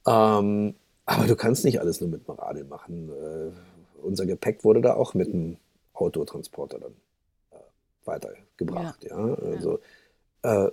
[0.07, 0.75] Ähm,
[1.05, 3.09] aber du kannst nicht alles nur mit dem Radl machen.
[3.09, 3.51] Äh,
[4.01, 5.57] unser Gepäck wurde da auch mit dem
[5.93, 6.93] Autotransporter dann
[7.51, 9.03] äh, weitergebracht.
[9.03, 9.17] Ja.
[9.17, 9.79] Also
[10.43, 10.71] Äh,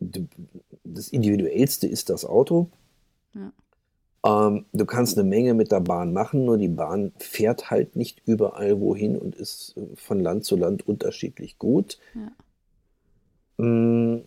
[0.00, 0.28] du,
[0.84, 2.68] das Individuellste ist das Auto.
[3.34, 3.52] Ja.
[4.24, 8.22] Ähm, du kannst eine Menge mit der Bahn machen, nur die Bahn fährt halt nicht
[8.24, 11.98] überall wohin und ist äh, von Land zu Land unterschiedlich gut.
[12.14, 13.64] Ja.
[13.64, 14.22] Mm,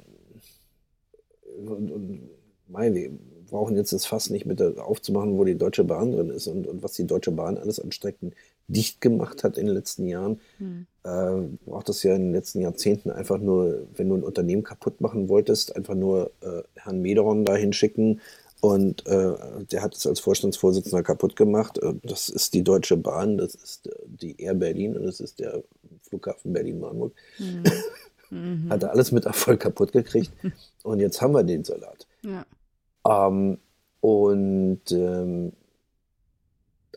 [1.65, 2.29] Und, und
[2.67, 3.11] mei, wir
[3.49, 6.83] brauchen jetzt das Fass nicht mit aufzumachen, wo die Deutsche Bahn drin ist und, und
[6.83, 8.33] was die Deutsche Bahn alles an Strecken
[8.67, 10.39] dicht gemacht hat in den letzten Jahren.
[10.57, 10.87] Hm.
[11.03, 15.01] Äh, braucht das ja in den letzten Jahrzehnten einfach nur, wenn du ein Unternehmen kaputt
[15.01, 18.19] machen wolltest, einfach nur äh, Herrn Mederon dahin schicken
[18.65, 19.35] und äh,
[19.71, 21.77] der hat es als Vorstandsvorsitzender kaputt gemacht.
[21.77, 25.39] Äh, das ist die Deutsche Bahn, das ist äh, die Air Berlin und das ist
[25.39, 25.63] der
[26.01, 27.13] Flughafen Berlin-Marburg.
[27.37, 27.63] Hm.
[28.31, 28.69] Mhm.
[28.71, 30.31] Hat er alles mit Erfolg kaputt gekriegt
[30.83, 32.07] und jetzt haben wir den Salat.
[32.23, 32.45] Ja.
[33.07, 33.59] Ähm,
[34.01, 35.53] und ähm,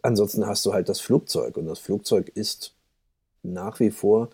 [0.02, 2.74] ansonsten hast du halt das Flugzeug und das Flugzeug ist
[3.42, 4.30] nach wie vor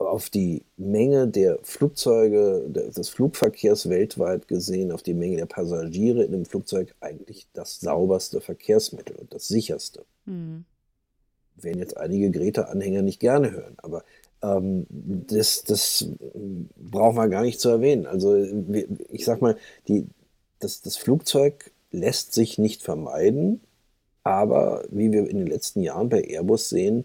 [0.00, 6.32] auf die Menge der Flugzeuge, des Flugverkehrs weltweit gesehen, auf die Menge der Passagiere in
[6.32, 10.04] dem Flugzeug eigentlich das sauberste Verkehrsmittel und das sicherste.
[10.24, 10.64] Hm.
[11.56, 14.02] Werden jetzt einige Greta-Anhänger nicht gerne hören, aber
[14.42, 16.06] ähm, das, das
[16.76, 18.06] brauchen wir gar nicht zu erwähnen.
[18.06, 20.06] Also ich sag mal, die,
[20.60, 23.60] das, das Flugzeug lässt sich nicht vermeiden,
[24.22, 27.04] aber wie wir in den letzten Jahren bei Airbus sehen,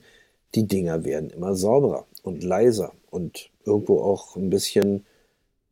[0.54, 5.06] die Dinger werden immer sauberer und leiser und irgendwo auch ein bisschen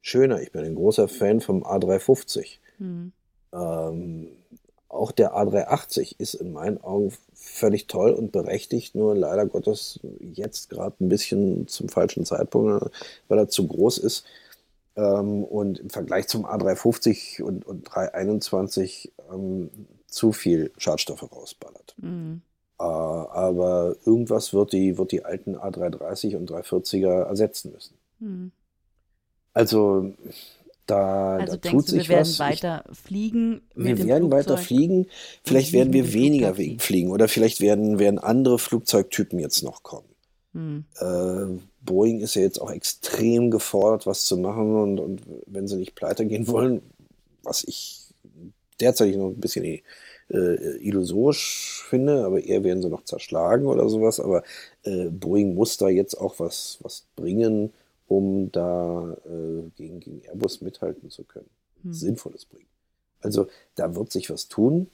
[0.01, 0.41] schöner.
[0.41, 2.59] Ich bin ein großer Fan vom A350.
[2.79, 3.11] Mhm.
[3.51, 4.27] Ähm,
[4.87, 10.69] auch der A380 ist in meinen Augen völlig toll und berechtigt, nur leider Gottes jetzt
[10.69, 12.91] gerade ein bisschen zum falschen Zeitpunkt,
[13.27, 14.25] weil er zu groß ist.
[14.95, 19.71] Ähm, und im Vergleich zum A350 und, und 321 ähm,
[20.05, 21.95] zu viel Schadstoffe rausballert.
[21.97, 22.41] Mhm.
[22.83, 27.95] Äh, aber irgendwas wird die, wird die alten A330 und 340er ersetzen müssen.
[28.19, 28.51] Mhm.
[29.53, 30.13] Also
[30.85, 32.39] da, also da tut du, sich wir was.
[32.39, 33.61] werden weiter fliegen?
[33.73, 34.31] wir werden Flugzeug?
[34.31, 35.07] weiter fliegen.
[35.45, 40.09] Vielleicht werden wir weniger fliegen oder vielleicht werden, werden andere Flugzeugtypen jetzt noch kommen.
[40.53, 40.85] Hm.
[40.99, 45.77] Äh, Boeing ist ja jetzt auch extrem gefordert, was zu machen und, und wenn sie
[45.77, 46.81] nicht pleite gehen wollen,
[47.43, 48.01] was ich
[48.81, 49.63] derzeit noch ein bisschen
[50.29, 54.19] äh, illusorisch finde, aber eher werden sie noch zerschlagen oder sowas.
[54.19, 54.43] Aber
[54.83, 57.71] äh, Boeing muss da jetzt auch was, was bringen,
[58.07, 61.49] um da äh, gegen, gegen Airbus mithalten zu können.
[61.83, 61.93] Hm.
[61.93, 62.67] Sinnvolles bringen.
[63.21, 64.87] Also da wird sich was tun.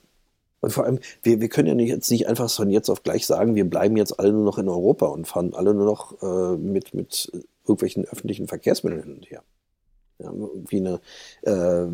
[0.62, 3.26] Und vor allem, wir, wir können ja nicht, jetzt nicht einfach von jetzt auf gleich
[3.26, 6.58] sagen, wir bleiben jetzt alle nur noch in Europa und fahren alle nur noch äh,
[6.58, 7.32] mit, mit
[7.64, 9.44] irgendwelchen öffentlichen Verkehrsmitteln hin und her.
[10.20, 11.00] Ja, irgendwie eine,
[11.44, 11.88] äh,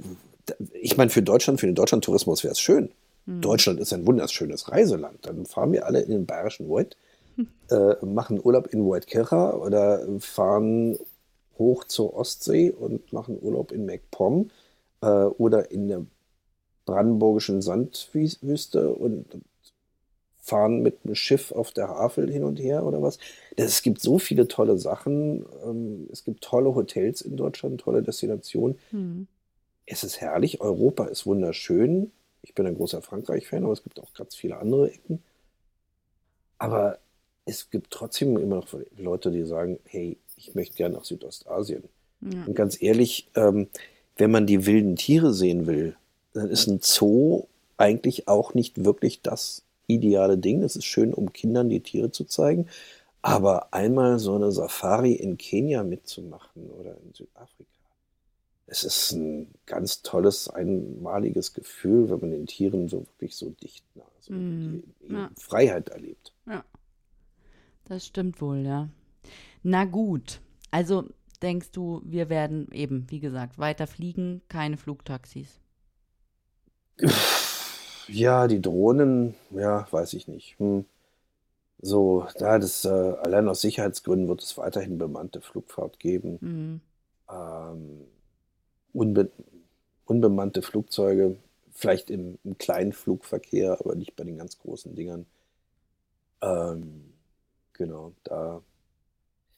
[0.74, 2.90] ich meine, für Deutschland, für den Deutschlandtourismus wäre es schön.
[3.26, 3.42] Hm.
[3.42, 5.26] Deutschland ist ein wunderschönes Reiseland.
[5.26, 6.98] Dann fahren wir alle in den bayerischen Wald,
[7.36, 7.48] hm.
[7.70, 10.98] äh, machen Urlaub in Waldkircher oder fahren
[11.58, 14.50] hoch zur Ostsee und machen Urlaub in MacPom
[15.02, 16.06] äh, oder in der
[16.86, 19.26] brandenburgischen Sandwüste und
[20.46, 23.18] fahren mit einem Schiff auf der Havel hin und her oder was.
[23.56, 25.44] Es gibt so viele tolle Sachen.
[25.66, 28.78] Ähm, es gibt tolle Hotels in Deutschland, tolle Destinationen.
[28.92, 29.28] Mhm.
[29.88, 30.62] Es ist herrlich.
[30.62, 32.12] Europa ist wunderschön.
[32.46, 35.24] Ich bin ein großer Frankreich-Fan, aber es gibt auch ganz viele andere Ecken.
[36.60, 37.00] Aber
[37.46, 38.68] es gibt trotzdem immer noch
[38.98, 41.84] Leute, die sagen, hey, ich möchte gerne nach Südostasien.
[42.22, 42.46] Ja.
[42.46, 43.68] Und ganz ehrlich, ähm,
[44.16, 45.96] wenn man die wilden Tiere sehen will,
[46.34, 50.62] dann ist ein Zoo eigentlich auch nicht wirklich das ideale Ding.
[50.62, 52.68] Es ist schön, um Kindern die Tiere zu zeigen.
[53.22, 57.72] Aber einmal so eine Safari in Kenia mitzumachen oder in Südafrika,
[58.68, 63.86] es ist ein ganz tolles, einmaliges Gefühl, wenn man den Tieren so wirklich so dicht
[63.96, 65.30] nah, so mm, ja.
[65.40, 66.34] Freiheit erlebt.
[66.48, 66.64] Ja,
[67.86, 68.90] das stimmt wohl, ja.
[69.62, 70.42] Na gut,
[70.72, 71.10] also
[71.42, 75.60] denkst du, wir werden eben, wie gesagt, weiter fliegen, keine Flugtaxis?
[78.08, 80.58] Ja, die Drohnen, ja, weiß ich nicht.
[80.60, 80.86] Hm.
[81.80, 86.38] So, da das äh, allein aus Sicherheitsgründen wird es weiterhin bemannte Flugfahrt geben.
[86.42, 86.82] Mhm.
[87.30, 88.08] Ähm,
[88.96, 89.30] unbe
[90.06, 91.38] unbemannte Flugzeuge,
[91.72, 95.26] vielleicht im, im, kleinen Flugverkehr, aber nicht bei den ganz großen Dingern.
[96.42, 97.14] Ähm,
[97.74, 98.62] genau, da.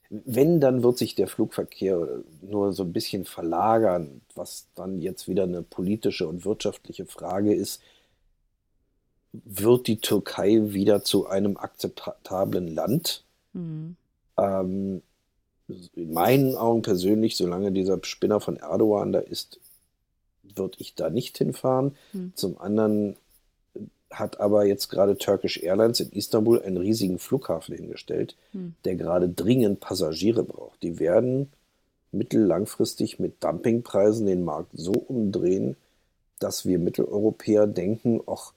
[0.10, 5.44] Wenn, dann wird sich der Flugverkehr nur so ein bisschen verlagern, was dann jetzt wieder
[5.44, 7.82] eine politische und wirtschaftliche Frage ist
[9.46, 13.24] wird die Türkei wieder zu einem akzeptablen Land.
[13.54, 13.96] Mhm.
[14.38, 15.02] Ähm,
[15.68, 19.60] in meinen Augen persönlich, solange dieser Spinner von Erdogan da ist,
[20.56, 21.96] würde ich da nicht hinfahren.
[22.14, 22.32] Mhm.
[22.36, 23.16] Zum anderen
[24.10, 28.76] hat aber jetzt gerade Turkish Airlines in Istanbul einen riesigen Flughafen hingestellt, mhm.
[28.86, 30.82] der gerade dringend Passagiere braucht.
[30.82, 31.52] Die werden
[32.12, 35.76] mittellangfristig mit Dumpingpreisen den Markt so umdrehen,
[36.40, 38.54] dass wir Mitteleuropäer denken, ach,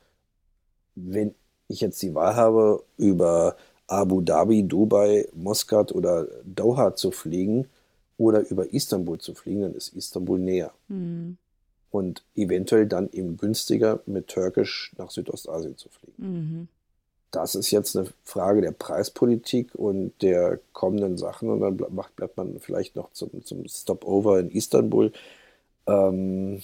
[0.94, 1.34] wenn
[1.68, 3.56] ich jetzt die Wahl habe, über
[3.90, 7.66] Abu Dhabi, Dubai, Muscat oder Doha zu fliegen
[8.16, 10.72] oder über Istanbul zu fliegen, dann ist Istanbul näher.
[10.88, 11.36] Mhm.
[11.90, 16.14] Und eventuell dann eben günstiger mit Türkisch nach Südostasien zu fliegen.
[16.18, 16.68] Mhm.
[17.32, 21.50] Das ist jetzt eine Frage der Preispolitik und der kommenden Sachen.
[21.50, 25.12] Und dann bleibt man vielleicht noch zum, zum Stopover in Istanbul.
[25.86, 26.62] Ähm,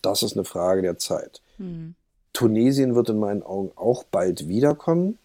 [0.00, 1.40] das ist eine Frage der Zeit.
[1.58, 1.96] Mhm.
[2.32, 5.18] Tunesien wird in meinen Augen auch bald wiederkommen.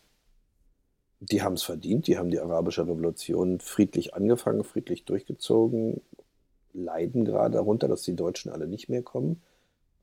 [1.21, 6.01] Die haben es verdient, die haben die arabische Revolution friedlich angefangen, friedlich durchgezogen,
[6.73, 9.41] leiden gerade darunter, dass die Deutschen alle nicht mehr kommen,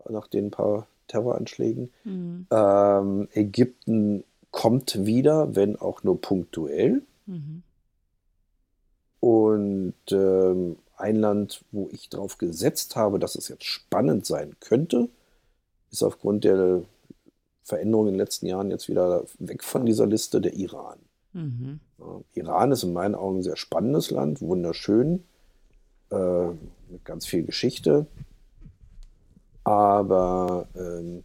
[0.09, 1.91] nach den paar Terroranschlägen.
[2.05, 2.47] Mhm.
[2.51, 7.03] Ähm, Ägypten kommt wieder, wenn auch nur punktuell.
[7.27, 7.63] Mhm.
[9.21, 15.09] Und ähm, ein Land, wo ich darauf gesetzt habe, dass es jetzt spannend sein könnte,
[15.91, 16.83] ist aufgrund der
[17.63, 20.99] Veränderungen in den letzten Jahren jetzt wieder weg von dieser Liste, der Iran.
[21.37, 21.81] Mhm.
[22.33, 25.25] Iran ist in meinen Augen ein sehr spannendes Land, wunderschön,
[26.11, 26.47] äh,
[26.89, 28.07] mit ganz viel Geschichte.
[29.63, 31.25] Aber ähm,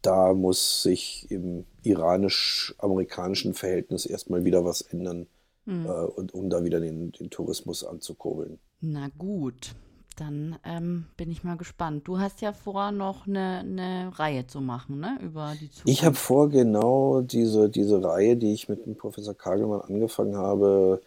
[0.00, 5.26] da muss sich im iranisch-amerikanischen Verhältnis erstmal wieder was ändern,
[5.66, 5.84] mhm.
[5.84, 8.58] äh, und um da wieder den, den Tourismus anzukurbeln.
[8.80, 9.74] Na gut,
[10.14, 12.06] dann ähm, bin ich mal gespannt.
[12.06, 15.18] Du hast ja vor, noch eine, eine Reihe zu machen, ne?
[15.22, 15.88] Über die Zukunft.
[15.88, 21.00] Ich habe vor, genau diese, diese Reihe, die ich mit dem Professor Kagelmann angefangen habe,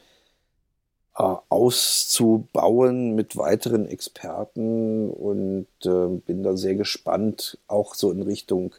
[1.18, 8.76] äh, auszubauen mit weiteren Experten und äh, bin da sehr gespannt, auch so in Richtung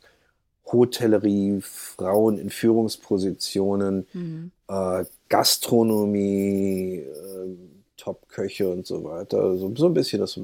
[0.67, 4.51] Hotellerie, Frauen in Führungspositionen, mhm.
[4.69, 9.57] äh, Gastronomie, äh, Top-Köche und so weiter.
[9.57, 10.39] So, so ein bisschen das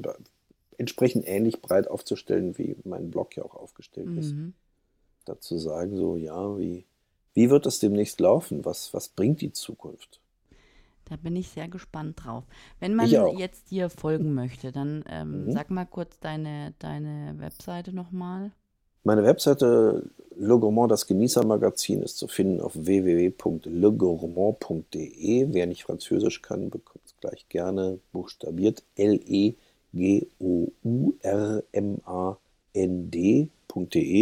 [0.77, 4.17] entsprechend ähnlich breit aufzustellen, wie mein Blog ja auch aufgestellt mhm.
[4.17, 4.33] ist.
[5.25, 6.85] Dazu sagen, so, ja, wie,
[7.33, 8.65] wie wird das demnächst laufen?
[8.65, 10.19] Was, was bringt die Zukunft?
[11.05, 12.45] Da bin ich sehr gespannt drauf.
[12.79, 15.51] Wenn man jetzt dir folgen möchte, dann ähm, mhm.
[15.51, 18.51] sag mal kurz deine, deine Webseite nochmal.
[19.03, 25.47] Meine Webseite Le Gourmand, das Genießermagazin, ist zu finden auf www.legourmand.de.
[25.51, 28.83] Wer nicht Französisch kann, bekommt gleich gerne buchstabiert.
[28.95, 29.61] L-E-G-O-U-R-M-A-N-D.de.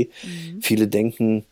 [0.06, 0.62] Mhm.
[0.62, 1.46] Viele denken,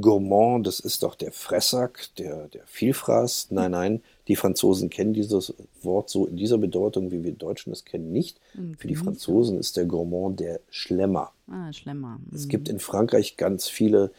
[0.00, 3.48] Gourmand, das ist doch der Fressack, der, der Vielfraß.
[3.50, 7.84] Nein, nein, die Franzosen kennen dieses Wort so in dieser Bedeutung, wie wir Deutschen es
[7.84, 8.40] kennen, nicht.
[8.54, 8.74] Mhm.
[8.74, 11.32] Für die Franzosen ist der Gourmand der Schlemmer.
[11.48, 12.18] Ah, Schlemmer.
[12.18, 12.36] Mhm.
[12.36, 14.12] Es gibt in Frankreich ganz viele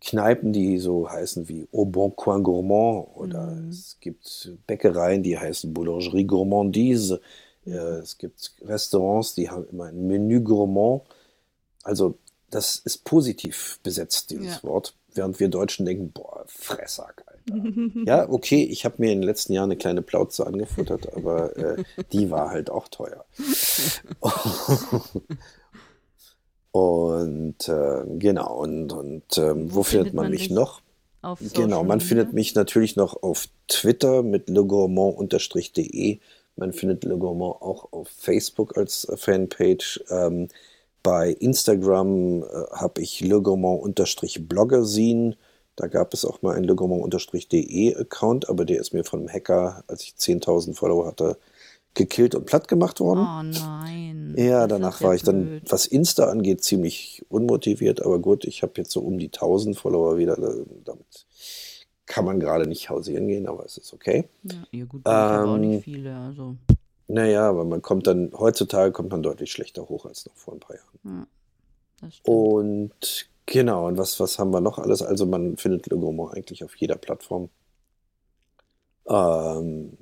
[0.00, 3.70] Kneipen, die so heißen wie Au Bon Coin Gourmand oder mhm.
[3.70, 7.20] es gibt Bäckereien, die heißen Boulangerie Gourmandise.
[7.64, 7.72] Mhm.
[7.74, 11.02] Es gibt Restaurants, die haben immer ein Menü Gourmand.
[11.82, 12.18] Also
[12.50, 14.62] das ist positiv besetzt, dieses ja.
[14.62, 14.94] Wort.
[15.14, 17.46] Während wir Deutschen denken, boah, Fressack, Alter.
[18.06, 21.82] ja, okay, ich habe mir in den letzten Jahren eine kleine Plauze angefuttert, aber äh,
[22.12, 23.24] die war halt auch teuer.
[26.76, 30.82] und äh, genau, und, und äh, wo, wo, findet man, man mich noch?
[31.52, 32.08] genau, man Media?
[32.08, 36.18] findet mich natürlich noch auf Twitter mit legourmand-de.
[36.58, 40.02] Man findet Le Gourmand auch auf Facebook als Fanpage.
[40.10, 40.48] Ähm,
[41.02, 45.36] bei Instagram äh, habe ich legourmand-bloggersin.
[45.76, 49.84] Da gab es auch mal einen legourmand-de Account, aber der ist mir von einem Hacker,
[49.86, 51.36] als ich 10.000 Follower hatte,
[51.96, 53.26] gekillt und platt gemacht worden.
[53.26, 54.34] Oh nein.
[54.36, 55.34] Ja, danach war ich blöd.
[55.34, 59.76] dann, was Insta angeht, ziemlich unmotiviert, aber gut, ich habe jetzt so um die 1000
[59.76, 60.36] Follower wieder.
[60.36, 61.26] Damit
[62.04, 64.28] kann man gerade nicht hausieren gehen, aber es ist okay.
[64.44, 66.56] Ja, ja gut, ähm, aber auch nicht viele, also.
[67.08, 70.60] Naja, aber man kommt dann, heutzutage kommt man deutlich schlechter hoch als noch vor ein
[70.60, 71.26] paar Jahren.
[72.02, 75.02] Ja, und genau, und was, was haben wir noch alles?
[75.02, 77.48] Also man findet Legomo eigentlich auf jeder Plattform.
[79.08, 79.95] Ähm,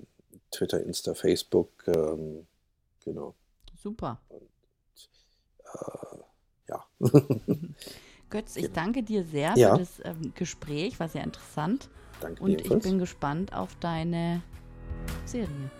[0.55, 2.47] Twitter, Insta, Facebook, ähm,
[3.05, 3.35] genau.
[3.83, 4.21] Super.
[4.29, 4.43] Und,
[5.65, 6.19] äh,
[6.69, 6.85] ja.
[8.31, 8.75] Götz, ich genau.
[8.75, 9.73] danke dir sehr ja.
[9.73, 11.89] für das ähm, Gespräch, war sehr interessant.
[12.21, 14.43] Danke Und ich bin gespannt auf deine
[15.27, 15.71] Serie.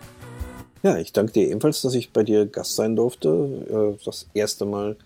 [0.83, 3.97] Ja, ich danke dir ebenfalls, dass ich bei dir Gast sein durfte.
[3.97, 4.97] Äh, das erste Mal,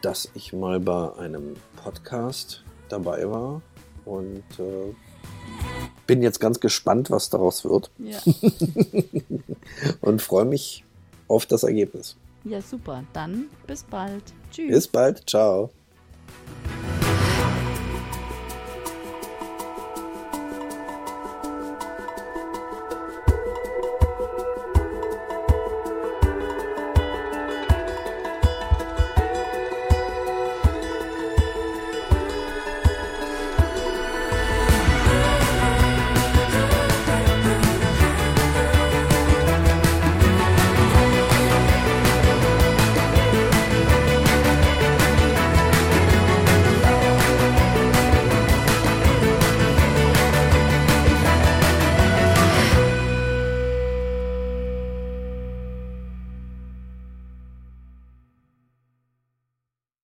[0.00, 3.62] dass ich mal bei einem Podcast dabei war.
[4.04, 4.94] Und äh,
[6.06, 7.90] bin jetzt ganz gespannt, was daraus wird.
[7.98, 8.18] Ja.
[10.00, 10.84] und freue mich
[11.28, 12.16] auf das Ergebnis.
[12.44, 13.04] Ja, super.
[13.12, 14.24] Dann bis bald.
[14.50, 14.70] Tschüss.
[14.70, 15.28] Bis bald.
[15.28, 15.70] Ciao.